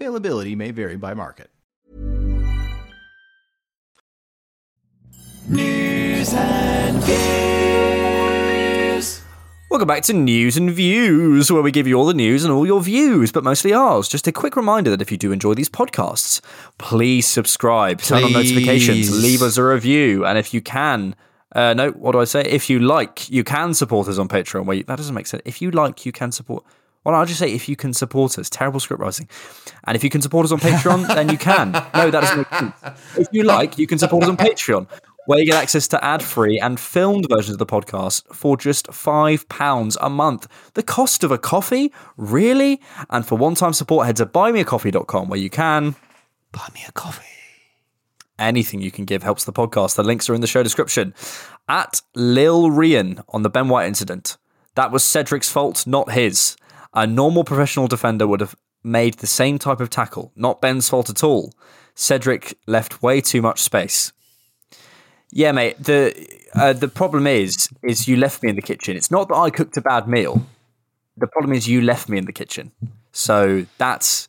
[0.00, 1.50] Availability may vary by market.
[5.48, 7.20] News and views.
[9.68, 12.64] Welcome back to News and Views, where we give you all the news and all
[12.64, 14.08] your views, but mostly ours.
[14.08, 16.40] Just a quick reminder that if you do enjoy these podcasts,
[16.78, 21.16] please subscribe, turn on notifications, leave us a review, and if you can,
[21.56, 22.42] uh, no, what do I say?
[22.42, 24.64] If you like, you can support us on Patreon.
[24.64, 25.42] Wait, that doesn't make sense.
[25.44, 26.64] If you like, you can support.
[27.08, 28.50] Well, I'll just say if you can support us.
[28.50, 29.30] Terrible script writing.
[29.84, 31.72] And if you can support us on Patreon, then you can.
[31.72, 32.74] No, that doesn't make sense.
[33.16, 34.86] If you like, you can support us on Patreon,
[35.24, 39.48] where you get access to ad-free and filmed versions of the podcast for just five
[39.48, 40.48] pounds a month.
[40.74, 42.78] The cost of a coffee, really?
[43.08, 45.96] And for one-time support, head to buymeacoffee.com, where you can
[46.52, 47.24] Buy me a coffee.
[48.38, 49.96] anything you can give helps the podcast.
[49.96, 51.14] The links are in the show description.
[51.70, 54.36] At Lil Rian on the Ben White incident.
[54.74, 56.54] That was Cedric's fault, not his.
[56.98, 61.08] A normal professional defender would have made the same type of tackle, not Ben's fault
[61.08, 61.52] at all.
[61.94, 64.12] Cedric left way too much space.
[65.30, 65.76] Yeah, mate.
[65.78, 66.12] The
[66.54, 68.96] uh, the problem is, is you left me in the kitchen.
[68.96, 70.44] It's not that I cooked a bad meal.
[71.16, 72.72] The problem is you left me in the kitchen.
[73.12, 74.26] So that's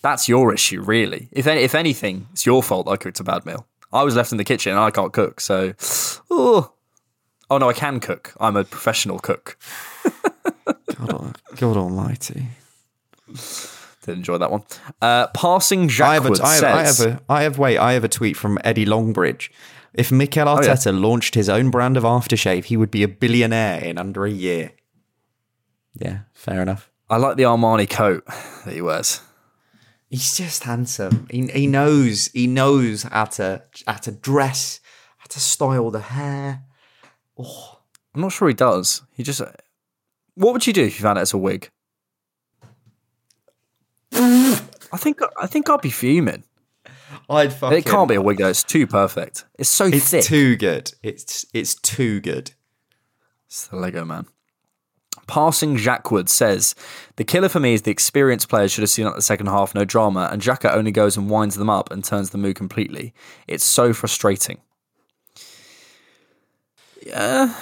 [0.00, 1.28] that's your issue, really.
[1.30, 3.66] If any, if anything, it's your fault I cooked a bad meal.
[3.92, 5.42] I was left in the kitchen and I can't cook.
[5.42, 5.74] So,
[6.30, 6.72] oh,
[7.50, 8.32] oh no, I can cook.
[8.40, 9.58] I'm a professional cook.
[11.06, 12.48] God, God almighty.
[14.04, 14.64] Did enjoy that one.
[15.00, 18.04] Uh, passing I have, a, I, have, I have a, I have, wait, I have
[18.04, 19.50] a tweet from Eddie Longbridge.
[19.94, 20.70] If Mikel Oh, yeah.
[20.70, 24.30] Arteta launched his own brand of aftershave, he would be a billionaire in under a
[24.30, 24.72] year.
[25.94, 26.90] Yeah, fair enough.
[27.10, 28.24] I like the Armani coat
[28.64, 29.20] that he wears.
[30.08, 31.26] He's just handsome.
[31.30, 34.80] He, he knows, he knows how to, how to dress,
[35.18, 36.64] how to style the hair.
[37.38, 37.78] Oh,
[38.14, 39.02] I'm not sure he does.
[39.14, 39.42] He just.
[40.34, 41.70] What would you do if you found out it's a wig?
[44.14, 46.44] I think I think I'd be fuming.
[47.30, 47.78] I'd fucking.
[47.78, 48.48] It can't be a wig though.
[48.48, 49.44] It's too perfect.
[49.58, 50.24] It's so It's thick.
[50.24, 50.92] too good.
[51.02, 52.52] It's it's too good.
[53.46, 54.26] It's the Lego man.
[55.28, 56.74] Passing Jacques Wood says,
[57.16, 59.74] The killer for me is the experienced players should have seen out the second half,
[59.74, 63.14] no drama, and Xhaka only goes and winds them up and turns the mood completely.
[63.46, 64.60] It's so frustrating.
[67.06, 67.54] Yeah.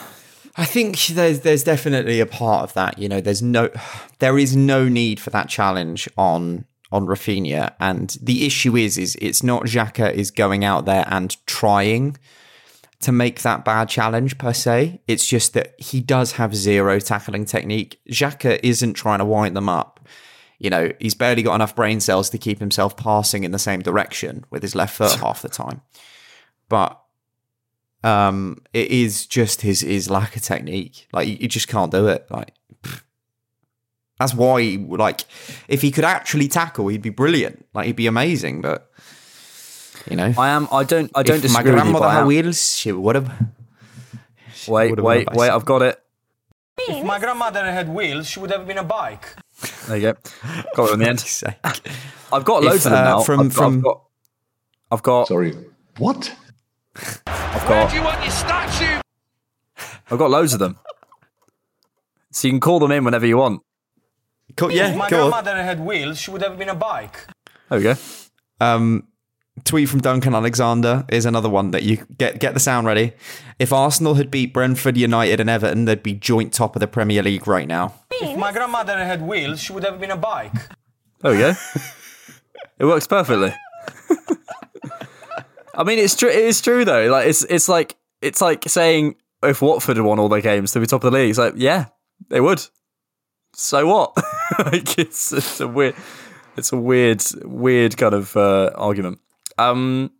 [0.61, 2.98] I think there's there's definitely a part of that.
[2.98, 3.70] You know, there's no
[4.18, 9.16] there is no need for that challenge on on Raphinha, and the issue is is
[9.22, 12.18] it's not Xhaka is going out there and trying
[13.00, 15.00] to make that bad challenge per se.
[15.08, 17.98] It's just that he does have zero tackling technique.
[18.11, 20.06] Xhaka isn't trying to wind them up.
[20.58, 23.80] You know, he's barely got enough brain cells to keep himself passing in the same
[23.80, 25.80] direction with his left foot half the time.
[26.68, 27.00] But
[28.03, 31.09] um, it is just his his lack of technique.
[31.12, 32.26] Like you, you just can't do it.
[32.30, 33.03] Like pfft.
[34.18, 35.22] that's why, like,
[35.68, 37.66] if he could actually tackle, he'd be brilliant.
[37.74, 38.62] Like he'd be amazing.
[38.62, 38.90] But
[40.11, 42.26] you know, I am I don't I don't if my disagree with you, grandmother had
[42.26, 43.30] wheels, she would have.
[44.68, 46.01] Wait, wait, wait, I've got it.
[46.78, 49.26] If my grandmother had wheels, she would have been a bike.
[49.86, 50.18] There you go.
[50.74, 51.42] Got it in the end.
[52.32, 53.20] I've got If, loads of them uh, now.
[53.20, 54.03] from- I've, from- I've got
[54.92, 55.55] I've got Sorry.
[55.98, 56.34] What?
[57.26, 59.01] I've got you want your statue?
[60.11, 60.78] I've got loads of them.
[62.32, 63.62] So you can call them in whenever you want.
[64.57, 65.30] Cool, if yeah, my go on.
[65.30, 67.26] grandmother had wheels, she would have been a bike.
[67.68, 67.95] There we go.
[68.61, 69.07] Um,
[69.64, 73.12] tweet from Duncan Alexander is another one that you get get the sound ready.
[73.59, 77.22] If Arsenal had beat Brentford, United, and Everton, they'd be joint top of the Premier
[77.22, 77.95] League right now.
[78.11, 80.53] If my grandmother had wheels, she would have been a bike.
[81.20, 81.55] There we go.
[82.78, 83.55] it works perfectly.
[85.74, 86.28] I mean, it's true.
[86.28, 87.10] It is true though.
[87.10, 90.80] Like it's it's like it's like saying if Watford had won all their games, they'd
[90.80, 91.30] be top of the league.
[91.30, 91.86] It's like yeah,
[92.28, 92.64] they would.
[93.54, 94.16] So what?
[94.58, 95.94] like it's, it's a weird,
[96.56, 99.18] it's a weird, weird kind of uh, argument.
[99.58, 100.12] Um,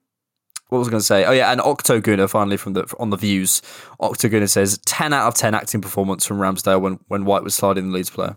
[0.69, 1.25] what was I going to say?
[1.25, 3.61] Oh yeah, and Octoguna finally from the on the views.
[4.01, 7.91] Octoguna says ten out of ten acting performance from Ramsdale when when White was sliding
[7.91, 8.37] the Leeds player.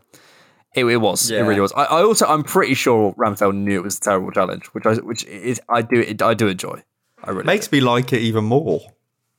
[0.75, 1.29] It, it was.
[1.29, 1.39] Yeah.
[1.39, 1.71] It really was.
[1.73, 4.95] I, I also I'm pretty sure Ramsdale knew it was a terrible challenge, which I
[4.95, 6.83] which is I do it, I do enjoy.
[7.23, 8.81] I really Makes me like it even more.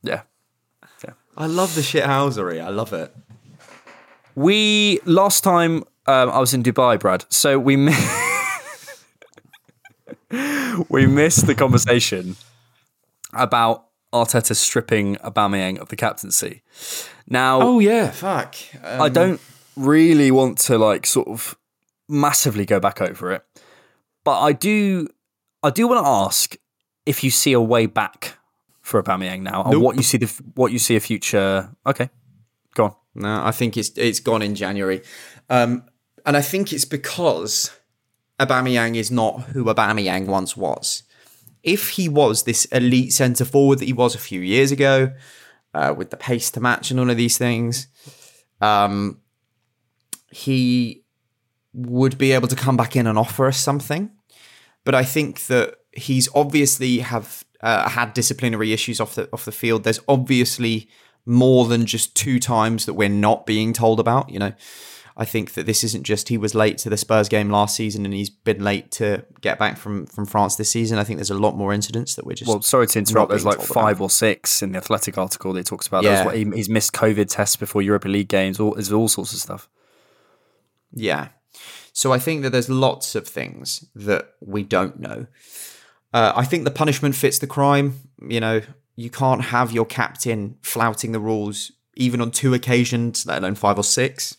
[0.03, 0.23] Yeah.
[1.05, 1.13] yeah.
[1.37, 2.63] I love the shithousery.
[2.65, 3.15] I love it.
[4.35, 7.25] We last time um, I was in Dubai, Brad.
[7.29, 7.93] So we mi-
[10.89, 12.37] we missed the conversation
[13.33, 16.63] about Arteta stripping Aubameyang of the captaincy.
[17.29, 18.55] Now, Oh yeah, fuck.
[18.83, 19.41] I Um, don't
[19.77, 21.57] really want to like sort of
[22.09, 23.45] massively go back over it,
[24.25, 25.09] but I do.
[25.63, 26.57] I do want to ask
[27.07, 28.39] if you see a way back
[28.81, 29.83] for Aubameyang now, and Nope.
[29.83, 31.71] what you see the what you see a future.
[31.87, 32.11] Okay,
[32.75, 32.95] go on.
[33.15, 35.03] No, I think it's it's gone in January,
[35.49, 35.85] um,
[36.27, 37.71] and I think it's because
[38.41, 41.03] Aubameyang is not who Aubameyang once was.
[41.63, 45.13] If he was this elite centre forward that he was a few years ago,
[45.73, 47.87] uh, with the pace to match and all of these things,
[48.61, 49.21] um,
[50.31, 51.05] he
[51.73, 54.11] would be able to come back in and offer us something.
[54.85, 59.53] But I think that he's obviously have uh, had disciplinary issues off the off the
[59.53, 59.85] field.
[59.85, 60.89] There's obviously
[61.27, 64.31] more than just two times that we're not being told about.
[64.31, 64.53] You know,
[65.17, 68.05] I think that this isn't just he was late to the Spurs game last season
[68.05, 70.99] and he's been late to get back from from France this season.
[70.99, 73.31] I think there's a lot more incidents that we're just Well, sorry to interrupt.
[73.31, 73.83] There's like told about.
[73.83, 76.05] five or six in the Athletic article that talks about.
[76.05, 76.25] Yeah.
[76.25, 78.61] What he, he's missed COVID tests before Europa League games.
[78.61, 79.69] All there's all sorts of stuff.
[80.93, 81.29] Yeah.
[81.93, 85.29] So I think that there's lots of things that we don't know.
[86.15, 88.01] Uh, I think the punishment fits the crime.
[88.27, 88.63] You know,
[88.97, 93.79] you can't have your captain flouting the rules even on two occasions, let alone five
[93.79, 94.37] or six.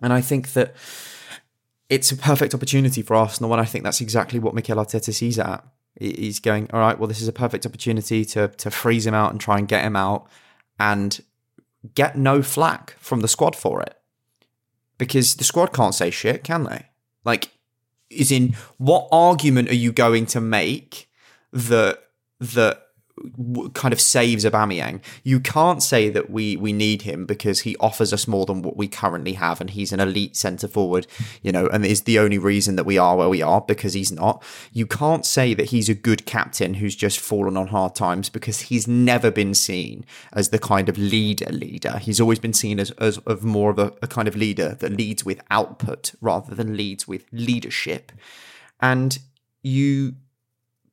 [0.00, 0.74] And I think that
[1.88, 5.38] it's a perfect opportunity for Arsenal, and I think that's exactly what Mikel Arteta sees
[5.38, 5.64] at.
[5.98, 9.30] He's going, all right, well, this is a perfect opportunity to to freeze him out
[9.30, 10.28] and try and get him out,
[10.78, 11.22] and
[11.94, 13.96] get no flack from the squad for it
[14.98, 16.86] because the squad can't say shit, can they?
[17.24, 17.50] Like,
[18.12, 21.08] is in what argument are you going to make
[21.52, 21.98] that
[22.40, 22.88] that
[23.74, 25.00] kind of saves Aubameyang?
[25.22, 28.76] You can't say that we we need him because he offers us more than what
[28.76, 31.06] we currently have, and he's an elite centre forward,
[31.42, 34.12] you know, and is the only reason that we are where we are because he's
[34.12, 34.42] not.
[34.72, 38.60] You can't say that he's a good captain who's just fallen on hard times because
[38.60, 41.98] he's never been seen as the kind of leader leader.
[41.98, 44.92] He's always been seen as, as of more of a, a kind of leader that
[44.92, 48.12] leads with output rather than leads with leadership.
[48.80, 49.18] And
[49.62, 50.14] you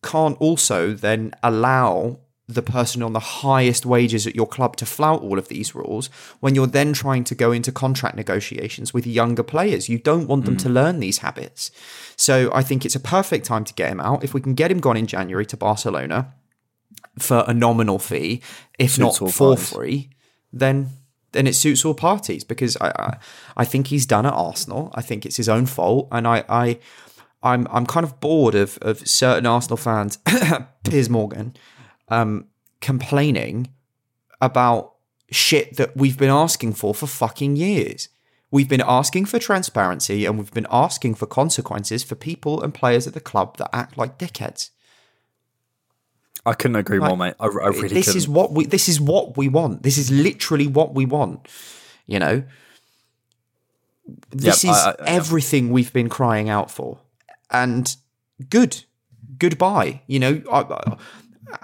[0.02, 2.20] can't also then allow
[2.50, 6.08] the person on the highest wages at your club to flout all of these rules
[6.40, 9.88] when you're then trying to go into contract negotiations with younger players.
[9.88, 10.62] You don't want them hmm.
[10.62, 11.70] to learn these habits.
[12.16, 14.24] So I think it's a perfect time to get him out.
[14.24, 16.34] If we can get him gone in January to Barcelona
[17.20, 18.42] for a nominal fee,
[18.80, 19.70] if not for parties.
[19.70, 20.10] free,
[20.52, 20.90] then
[21.32, 23.18] then it suits all parties because I, I
[23.58, 24.92] I think he's done at Arsenal.
[24.96, 26.80] I think it's his own fault, and I I
[27.42, 30.18] I'm I'm kind of bored of of certain Arsenal fans,
[30.84, 31.56] Piers Morgan,
[32.10, 32.46] um,
[32.82, 33.70] complaining
[34.42, 34.94] about
[35.32, 38.10] shit that we've been asking for for fucking years.
[38.52, 43.06] We've been asking for transparency and we've been asking for consequences for people and players
[43.06, 44.72] at the club that act like dickheads.
[46.48, 47.36] I couldn't agree Like, more, mate.
[47.40, 48.18] I, I really this couldn't.
[48.18, 49.84] is what we this is what we want.
[49.84, 51.48] This is literally what we want.
[52.08, 52.44] You know,
[54.32, 57.00] this Yep, is I- I- everything we've been crying out for,
[57.52, 57.96] and
[58.50, 58.84] good,
[59.38, 60.02] goodbye.
[60.08, 60.98] You know, I, I-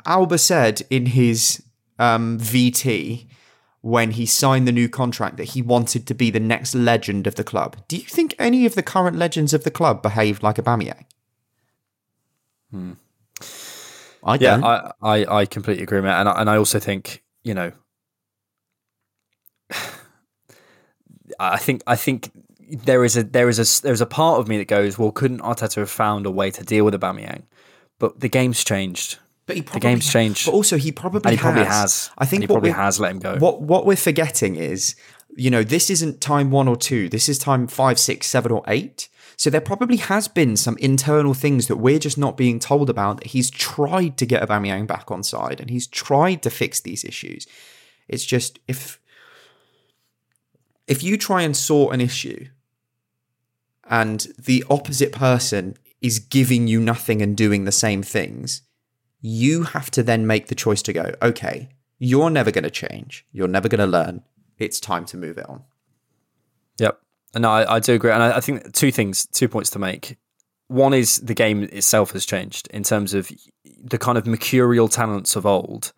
[0.06, 1.64] Auba said in his
[2.00, 3.28] um, VT
[3.82, 7.36] when he signed the new contract that he wanted to be the next legend of
[7.36, 7.78] the club.
[7.88, 11.06] Do you think any of the current legends of the club behaved like Aubameyang?
[12.72, 12.94] Hmm.
[14.24, 14.64] I yeah, don't.
[14.64, 16.20] I, I, I completely agree, mate.
[16.20, 17.72] And I, and I also think, you know,
[21.40, 22.32] I think I think
[22.70, 25.40] there is a there is a there's a part of me that goes, well, couldn't
[25.40, 27.44] Arteta have found a way to deal with Aubameyang?
[28.00, 29.20] But the game's changed.
[29.46, 30.46] But he probably the game's changed.
[30.46, 31.82] But also, he probably and he probably has.
[31.82, 32.12] has.
[32.18, 33.38] I think And he what probably has let him go.
[33.38, 34.96] What what we're forgetting is,
[35.36, 37.10] you know, this isn't time one or two.
[37.10, 39.08] This is time five, six, seven, or eight.
[39.38, 43.18] So there probably has been some internal things that we're just not being told about
[43.18, 47.04] that he's tried to get Aubameyang back on side and he's tried to fix these
[47.04, 47.46] issues.
[48.08, 49.00] It's just if
[50.88, 52.48] if you try and sort an issue
[53.90, 58.62] and the opposite person is giving you nothing and doing the same things,
[59.22, 63.26] you have to then make the choice to go, okay, you're never going to change.
[63.32, 64.24] You're never going to learn.
[64.58, 65.64] It's time to move it on.
[66.78, 67.00] Yep.
[67.38, 68.12] No, I, I do agree.
[68.12, 70.18] And I, I think two things, two points to make.
[70.68, 73.32] One is the game itself has changed in terms of
[73.84, 75.94] the kind of mercurial talents of old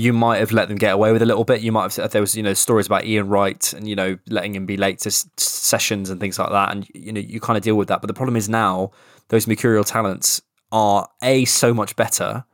[0.00, 1.60] you might have let them get away with a little bit.
[1.60, 4.54] You might have there was you know stories about Ian Wright and you know letting
[4.54, 7.58] him be late to s- sessions and things like that, and you know you kind
[7.58, 8.00] of deal with that.
[8.00, 8.92] But the problem is now
[9.28, 10.40] those mercurial talents
[10.72, 12.44] are a so much better,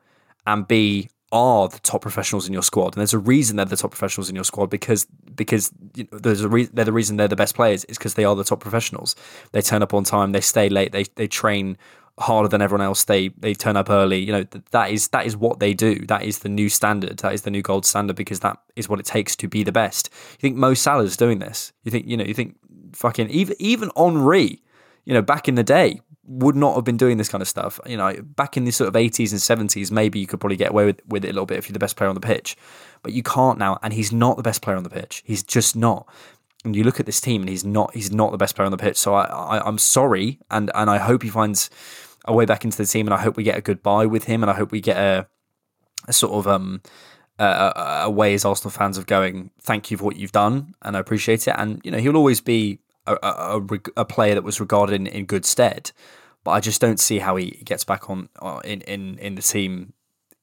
[0.47, 3.77] and b are the top professionals in your squad, and there's a reason they're the
[3.77, 7.17] top professionals in your squad because because you know, there's a re- they're the reason
[7.17, 9.15] they're the best players is because they are the top professionals.
[9.53, 11.79] They turn up on time, they stay late, they they train
[12.19, 13.05] harder than everyone else.
[13.05, 14.19] They they turn up early.
[14.19, 16.07] You know that is that is what they do.
[16.07, 17.19] That is the new standard.
[17.19, 19.73] That is the new gold standard because that is what it takes to be the
[19.73, 20.11] best.
[20.33, 21.73] You think Mo Salah's doing this?
[21.85, 22.25] You think you know?
[22.25, 22.57] You think
[22.93, 24.63] fucking even even Henry,
[25.05, 27.79] you know, back in the day would not have been doing this kind of stuff.
[27.87, 30.71] You know, back in the sort of eighties and seventies, maybe you could probably get
[30.71, 32.57] away with, with it a little bit if you're the best player on the pitch,
[33.03, 33.79] but you can't now.
[33.83, 35.23] And he's not the best player on the pitch.
[35.27, 36.09] He's just not
[36.67, 38.73] and you look at this team and he's not he's not the best player on
[38.73, 38.97] the pitch.
[38.97, 41.71] So I, I am sorry and and I hope he finds
[42.27, 44.43] a way back into the team, and I hope we get a goodbye with him,
[44.43, 45.27] and I hope we get a,
[46.09, 46.83] a sort of um
[47.39, 50.97] a, a, way as Arsenal fans of going, thank you for what you've done, and
[50.97, 51.55] I appreciate it.
[51.57, 53.61] And you know he'll always be a, a,
[53.97, 55.93] a player that was regarded in, in good stead,
[56.45, 59.43] but I just don't see how he gets back on uh, in in in the
[59.43, 59.93] team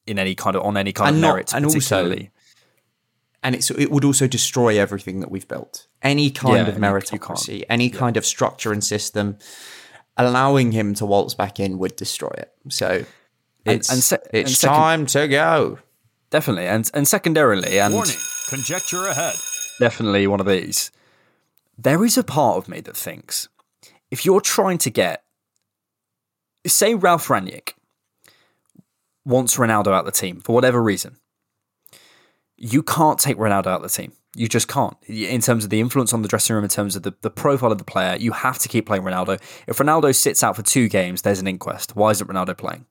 [0.05, 2.19] in any kind of on any kind and of not, merit, and particularly.
[2.21, 2.29] Also,
[3.43, 5.88] and it's it would also destroy everything that we've built.
[6.01, 9.38] Any kind Yeah, of meritocracy, any kind of structure and system,
[10.18, 12.51] allowing him to waltz back in would destroy it.
[12.70, 13.05] So
[13.66, 15.80] it's, and se- it's and second- time to go.
[16.30, 18.16] Definitely, and and secondarily, and Warning,
[18.49, 19.36] conjecture ahead.
[19.80, 20.91] definitely one of these.
[21.78, 23.49] There is a part of me that thinks
[24.09, 25.24] if you're trying to get,
[26.66, 27.74] say, Ralf Rangnick
[29.26, 31.18] wants Ronaldo out of the team for whatever reason,
[32.57, 34.14] you can't take Ronaldo out of the team.
[34.36, 34.97] You just can't.
[35.07, 37.71] In terms of the influence on the dressing room, in terms of the, the profile
[37.71, 39.39] of the player, you have to keep playing Ronaldo.
[39.67, 41.95] If Ronaldo sits out for two games, there's an inquest.
[41.95, 42.86] Why isn't Ronaldo playing?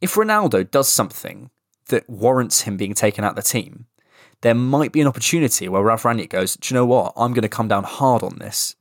[0.00, 1.50] If Ronaldo does something
[1.86, 3.86] that warrants him being taken out of the team,
[4.42, 7.12] there might be an opportunity where Ralf Rangnick goes, Do you know what?
[7.16, 8.76] I'm going to come down hard on this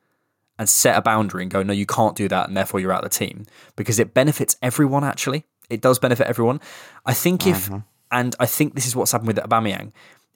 [0.60, 3.04] and set a boundary and go, No, you can't do that, and therefore you're out
[3.04, 3.46] of the team.
[3.76, 5.46] Because it benefits everyone, actually.
[5.70, 6.62] It does benefit everyone.
[7.06, 7.80] I think if, mm-hmm.
[8.12, 9.92] and I think this is what's happened with Aubameyang,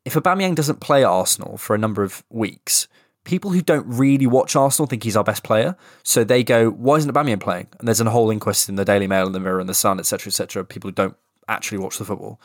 [0.06, 2.88] if Aubameyang doesn't play at Arsenal for a number of weeks,
[3.24, 5.76] people who don't really watch Arsenal think he's our best player.
[6.04, 7.68] So they go, why isn't Aubameyang playing?
[7.80, 10.00] And there's a whole inquest in the Daily Mail and the Mirror and the Sun,
[10.00, 10.66] etc., etc.
[10.66, 11.16] People who don't
[11.48, 12.40] actually watch the football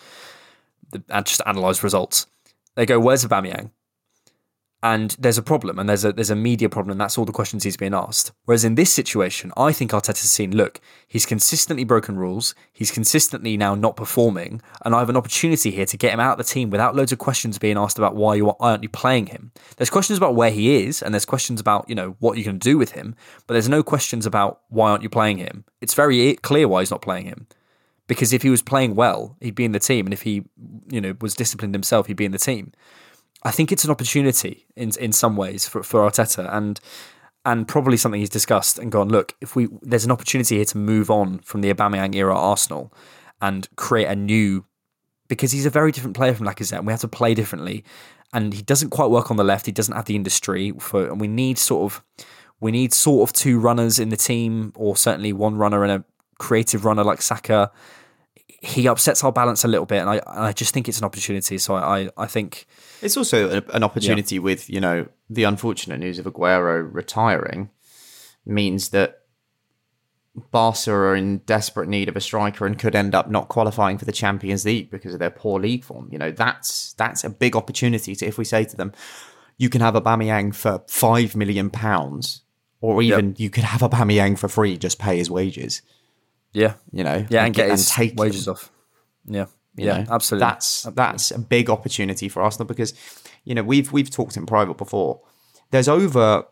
[1.09, 2.27] and just analyse results.
[2.75, 3.71] They go, where's Aubameyang?
[4.83, 7.33] And there's a problem, and there's a there's a media problem, and that's all the
[7.33, 8.33] questions he's being asked.
[8.45, 13.57] Whereas in this situation, I think Arteta's seen, look, he's consistently broken rules, he's consistently
[13.57, 16.53] now not performing, and I have an opportunity here to get him out of the
[16.53, 19.51] team without loads of questions being asked about why you aren't you playing him.
[19.77, 22.59] There's questions about where he is, and there's questions about you know what you can
[22.59, 23.17] do with him,
[23.47, 25.65] but there's no questions about why aren't you playing him.
[25.81, 27.47] It's very clear why he's not playing him
[28.07, 30.45] because if he was playing well, he'd be in the team, and if he,
[30.91, 32.73] you know, was disciplined himself, he'd be in the team.
[33.47, 36.81] I think it's an opportunity in in some ways for for Arteta, and
[37.45, 39.09] and probably something he's discussed and gone.
[39.09, 42.93] Look, if we there's an opportunity here to move on from the Aubameyang era Arsenal
[43.41, 44.65] and create a new,
[45.29, 47.85] because he's a very different player from Lacazette, and we have to play differently.
[48.33, 49.67] And he doesn't quite work on the left.
[49.67, 52.03] He doesn't have the industry for, and we need sort of,
[52.61, 56.05] we need sort of two runners in the team, or certainly one runner and a
[56.41, 57.71] creative runner like Saka.
[58.61, 61.59] He upsets our balance a little bit, and I, I just think it's an opportunity.
[61.59, 62.67] So I, I, I think
[63.03, 67.71] It's also an opportunity with, you know, the unfortunate news of Aguero retiring
[68.45, 69.21] means that
[70.51, 74.05] Barca are in desperate need of a striker and could end up not qualifying for
[74.05, 76.09] the Champions League because of their poor league form.
[76.11, 78.93] You know, that's that's a big opportunity to if we say to them,
[79.57, 82.43] you can have a Aubameyang for five million pounds,
[82.81, 85.83] or even you could have a Aubameyang for free, just pay his wages.
[86.53, 88.53] Yeah, you know, yeah, and, get his take wages him.
[88.53, 88.73] off.
[89.27, 90.47] Yeah, You yeah, know, absolutely.
[90.47, 92.95] That's that's a big opportunity for Arsenal because
[93.45, 95.21] you know we've we've talked in private before.
[95.71, 96.45] There's over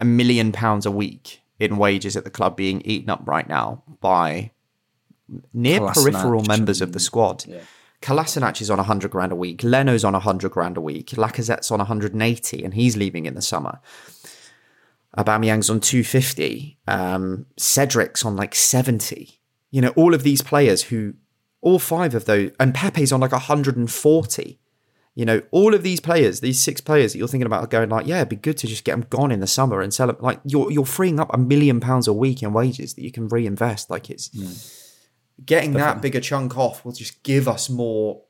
[0.00, 3.84] a million pounds a week in wages at the club being eaten up right now
[4.00, 4.50] by
[5.52, 7.44] near Kolasinac peripheral members of the squad.
[7.46, 7.60] yeah.
[8.02, 9.62] Kolasinac is on 100 grand a week.
[9.62, 11.10] Leno's on 100 grand a week.
[11.10, 13.80] Lacazette's on 180 and he's leaving in the summer.
[15.16, 16.78] Aubameyang's on 250.
[16.88, 19.38] Um, Cedric's on like 70.
[19.72, 21.14] You know, all of these players who,
[21.60, 24.58] all five of those, and Pepe's on like 140.
[25.14, 27.90] You know, all of these players, these six players that you're thinking about are going
[27.90, 30.06] like, yeah, it'd be good to just get them gone in the summer and sell
[30.06, 30.16] them.
[30.20, 33.28] Like you're you're freeing up a million pounds a week in wages that you can
[33.28, 33.90] reinvest.
[33.90, 34.30] Like it's
[35.44, 38.22] getting that bigger chunk off will just give us more.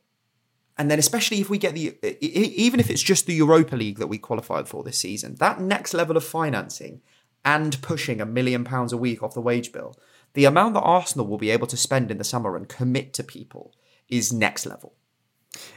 [0.79, 4.07] And then, especially if we get the, even if it's just the Europa League that
[4.07, 7.03] we qualified for this season, that next level of financing
[7.45, 9.95] and pushing a million pounds a week off the wage bill,
[10.35, 13.25] the amount that Arsenal will be able to spend in the summer and commit to
[13.25, 13.75] people
[14.09, 14.95] is next level.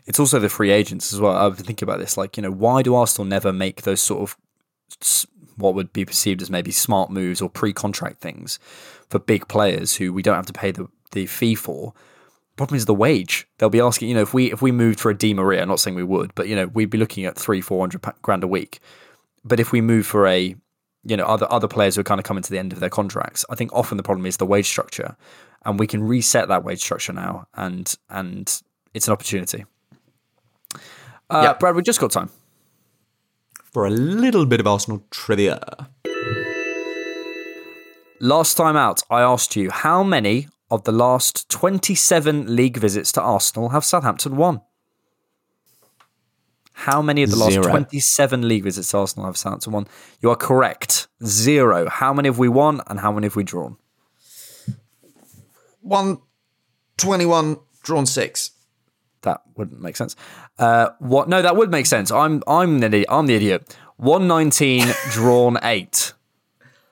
[0.05, 1.35] It's also the free agents as well.
[1.35, 2.17] I've been thinking about this.
[2.17, 4.37] Like, you know, why do Arsenal never make those sort of
[5.57, 8.59] what would be perceived as maybe smart moves or pre-contract things
[9.09, 11.93] for big players who we don't have to pay the, the fee for?
[12.51, 13.47] The problem is the wage.
[13.57, 15.67] They'll be asking, you know, if we if we moved for a Di Maria, I'm
[15.67, 18.45] not saying we would, but you know, we'd be looking at three, four hundred grand
[18.45, 18.79] a week.
[19.43, 20.55] But if we move for a,
[21.05, 22.89] you know, other other players who are kind of coming to the end of their
[22.89, 25.15] contracts, I think often the problem is the wage structure,
[25.63, 28.61] and we can reset that wage structure now, and and
[28.93, 29.65] it's an opportunity.
[31.29, 32.29] Uh, Brad, we just got time.
[33.71, 35.89] For a little bit of Arsenal trivia.
[38.21, 43.21] Last time out, I asked you how many of the last 27 league visits to
[43.21, 44.61] Arsenal have Southampton won?
[46.77, 47.69] How many of the last Zero.
[47.69, 49.87] 27 league visits to Arsenal have Southampton won?
[50.21, 51.07] You are correct.
[51.23, 51.87] Zero.
[51.89, 53.77] How many have we won and how many have we drawn?
[55.81, 56.19] One
[56.97, 58.51] twenty-one drawn six.
[59.21, 60.17] That wouldn't make sense.
[60.59, 61.29] Uh, what?
[61.29, 62.11] No, that would make sense.
[62.11, 63.07] I'm I'm the idiot.
[63.09, 63.77] I'm the idiot.
[63.97, 66.13] 119 drawn eight.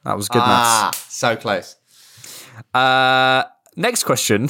[0.06, 1.14] That was good ah, maths.
[1.14, 1.76] so close.
[2.74, 3.44] Uh,
[3.76, 4.50] next question.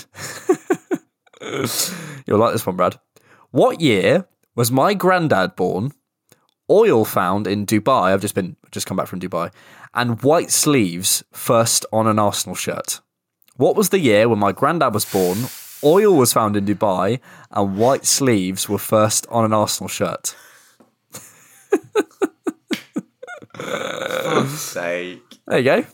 [2.28, 3.00] You'll like this one, Brad.
[3.52, 5.91] What year was my granddad born?
[6.70, 8.14] Oil found in Dubai.
[8.14, 9.51] I've just been just come back from Dubai,
[9.93, 13.01] and white sleeves first on an Arsenal shirt.
[13.56, 15.45] What was the year when my granddad was born?
[15.84, 17.20] Oil was found in Dubai,
[17.51, 20.36] and white sleeves were first on an Arsenal shirt.
[24.43, 25.39] fuck's sake.
[25.47, 25.86] There you go.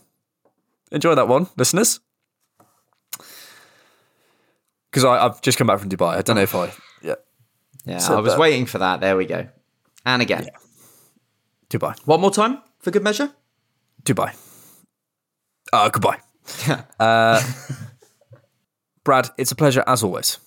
[0.92, 2.00] Enjoy that one, listeners.
[4.92, 6.18] Because I've just come back from Dubai.
[6.18, 6.72] I don't know if I.
[7.86, 7.94] Yeah.
[7.94, 8.40] Yeah, Said I was that.
[8.40, 9.02] waiting for that.
[9.02, 9.48] There we go.
[10.06, 10.48] And again.
[11.70, 11.98] Dubai.
[12.06, 13.32] One more time for good measure.
[14.04, 14.36] Dubai.
[15.72, 16.18] Uh, goodbye.
[17.00, 17.42] uh,
[19.04, 20.40] Brad, it's a pleasure as always.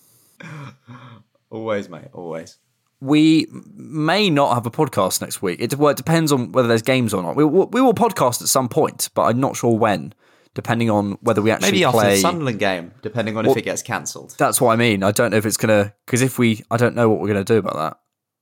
[1.50, 2.08] Always, mate.
[2.12, 2.58] Always.
[3.00, 5.60] We may not have a podcast next week.
[5.60, 7.36] It, well, it depends on whether there's games or not.
[7.36, 10.14] We, we will podcast at some point, but I'm not sure when,
[10.54, 12.14] depending on whether we actually Maybe after play.
[12.16, 14.34] the Sunderland game, depending on Well- if it gets cancelled.
[14.38, 15.02] That's what I mean.
[15.02, 17.44] I don't know if it's gonna because if we, I don't know what we're gonna
[17.44, 17.98] do about that,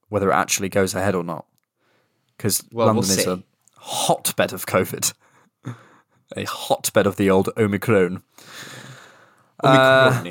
[0.09, 1.47] whether it actually goes ahead or not.
[2.37, 3.31] Because Well, we'll London is see.
[3.31, 3.43] a
[3.77, 5.13] hotbed of COVID,
[6.37, 8.23] a hotbed of the old Omicron.
[9.63, 10.25] Uh,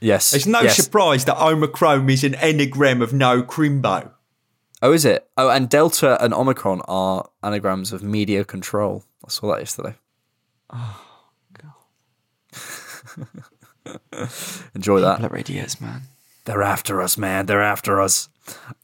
[0.00, 0.76] yes, It's no yes.
[0.76, 4.10] surprise that Omicron is an anagram of no crimbo.
[4.82, 5.28] Oh, is it?
[5.36, 9.04] Oh, and Delta and Omicron are anagrams of media control.
[9.24, 9.96] I saw that yesterday.
[14.74, 15.18] Enjoy that.
[15.20, 16.02] People are idiots, man.
[16.44, 17.46] They're after us, man.
[17.46, 18.28] They're after us.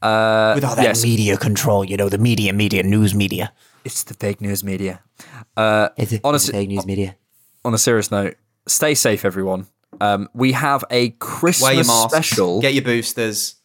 [0.00, 3.52] Uh, With all that yes, media control, you know, the media, media, news media.
[3.84, 5.00] it's the fake news media.
[5.56, 7.16] Uh, Is it honestly, fake news media?
[7.64, 9.66] on a serious note, stay safe, everyone.
[10.00, 12.10] Um, we have a Wear your Christmas mask.
[12.10, 12.60] special.
[12.62, 13.56] Get your boosters.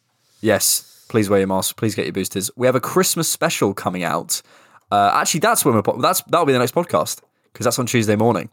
[0.42, 1.76] Yes, please wear your mask.
[1.76, 2.50] Please get your boosters.
[2.56, 4.42] We have a Christmas special coming out.
[4.90, 7.20] Uh, actually, that's when we're po- that's that'll be the next podcast
[7.56, 8.50] because that's on Tuesday morning.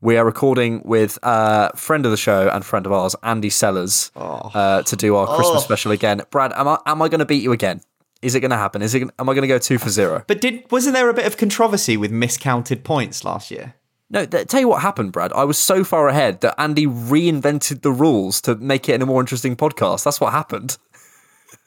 [0.00, 4.10] We are recording with uh, friend of the show and friend of ours, Andy Sellers,
[4.16, 5.64] uh, to do our Christmas Oh.
[5.64, 6.22] special again.
[6.30, 7.82] Brad, am I am I going to beat you again?
[8.22, 8.80] Is it going to happen?
[8.80, 9.02] Is it?
[9.18, 10.24] Am I going to go two for zero?
[10.26, 13.74] But did wasn't there a bit of controversy with miscounted points last year?
[14.08, 15.32] No, th- tell you what happened, Brad.
[15.34, 19.06] I was so far ahead that Andy reinvented the rules to make it in a
[19.06, 20.04] more interesting podcast.
[20.04, 20.78] That's what happened.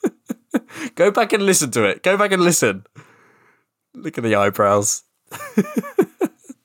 [0.95, 2.01] Go back and listen to it.
[2.01, 2.85] Go back and listen.
[3.93, 5.03] Look at the eyebrows.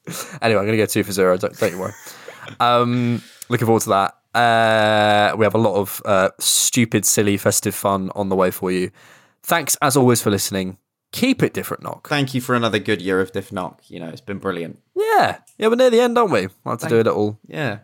[0.42, 1.36] anyway, I'm going to go two for zero.
[1.36, 1.92] Don't, don't you worry.
[2.60, 4.14] Um, looking forward to that.
[4.38, 8.70] Uh, we have a lot of uh, stupid, silly, festive fun on the way for
[8.70, 8.90] you.
[9.42, 10.78] Thanks, as always, for listening.
[11.12, 12.08] Keep it different, Knock.
[12.08, 13.80] Thank you for another good year of Diff Knock.
[13.88, 14.78] You know, it's been brilliant.
[14.94, 16.48] Yeah, yeah, we're near the end, aren't we?
[16.64, 17.78] We'll have to do a little Yeah.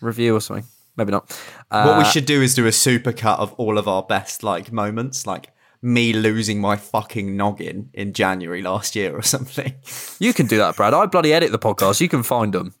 [0.00, 0.66] review or something.
[0.96, 1.30] Maybe not.
[1.70, 4.42] what we Uh, should do is do a super cut of all of our best
[4.42, 5.48] like moments, like
[5.82, 9.74] me losing my fucking noggin in January last year or something.
[10.18, 10.92] You can do that, Brad.
[10.92, 12.00] I bloody edit the podcast.
[12.00, 12.74] You can find them.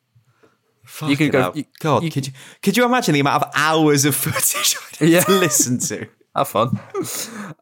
[1.06, 1.52] you can go.
[1.54, 2.32] you- God, could you
[2.62, 5.20] could you imagine the amount of hours of footage I had Yeah.
[5.22, 6.06] to listen to?
[6.36, 6.78] have fun.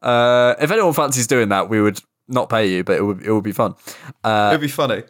[0.01, 3.31] Uh, if anyone fancies doing that, we would not pay you, but it would it
[3.31, 3.73] would be fun.
[4.23, 5.03] Uh, It'd be funny.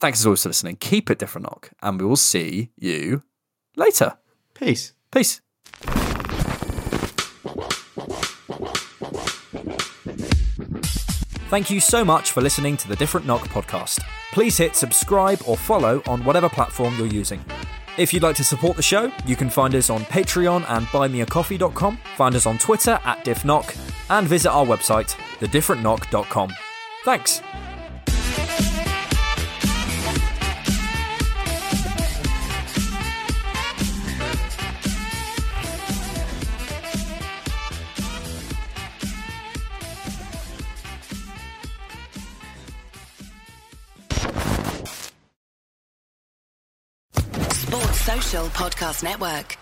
[0.00, 0.76] thanks as always for listening.
[0.76, 3.22] Keep it different, knock, and we will see you
[3.76, 4.16] later.
[4.54, 4.92] Peace.
[5.10, 5.40] Peace.
[11.52, 14.02] Thank you so much for listening to the Different Knock podcast.
[14.32, 17.44] Please hit subscribe or follow on whatever platform you're using.
[17.98, 21.98] If you'd like to support the show, you can find us on Patreon and buymeacoffee.com,
[22.16, 23.76] find us on Twitter at diffknock,
[24.08, 26.54] and visit our website, thedifferentknock.com.
[27.04, 27.42] Thanks.
[48.32, 49.61] Podcast Network.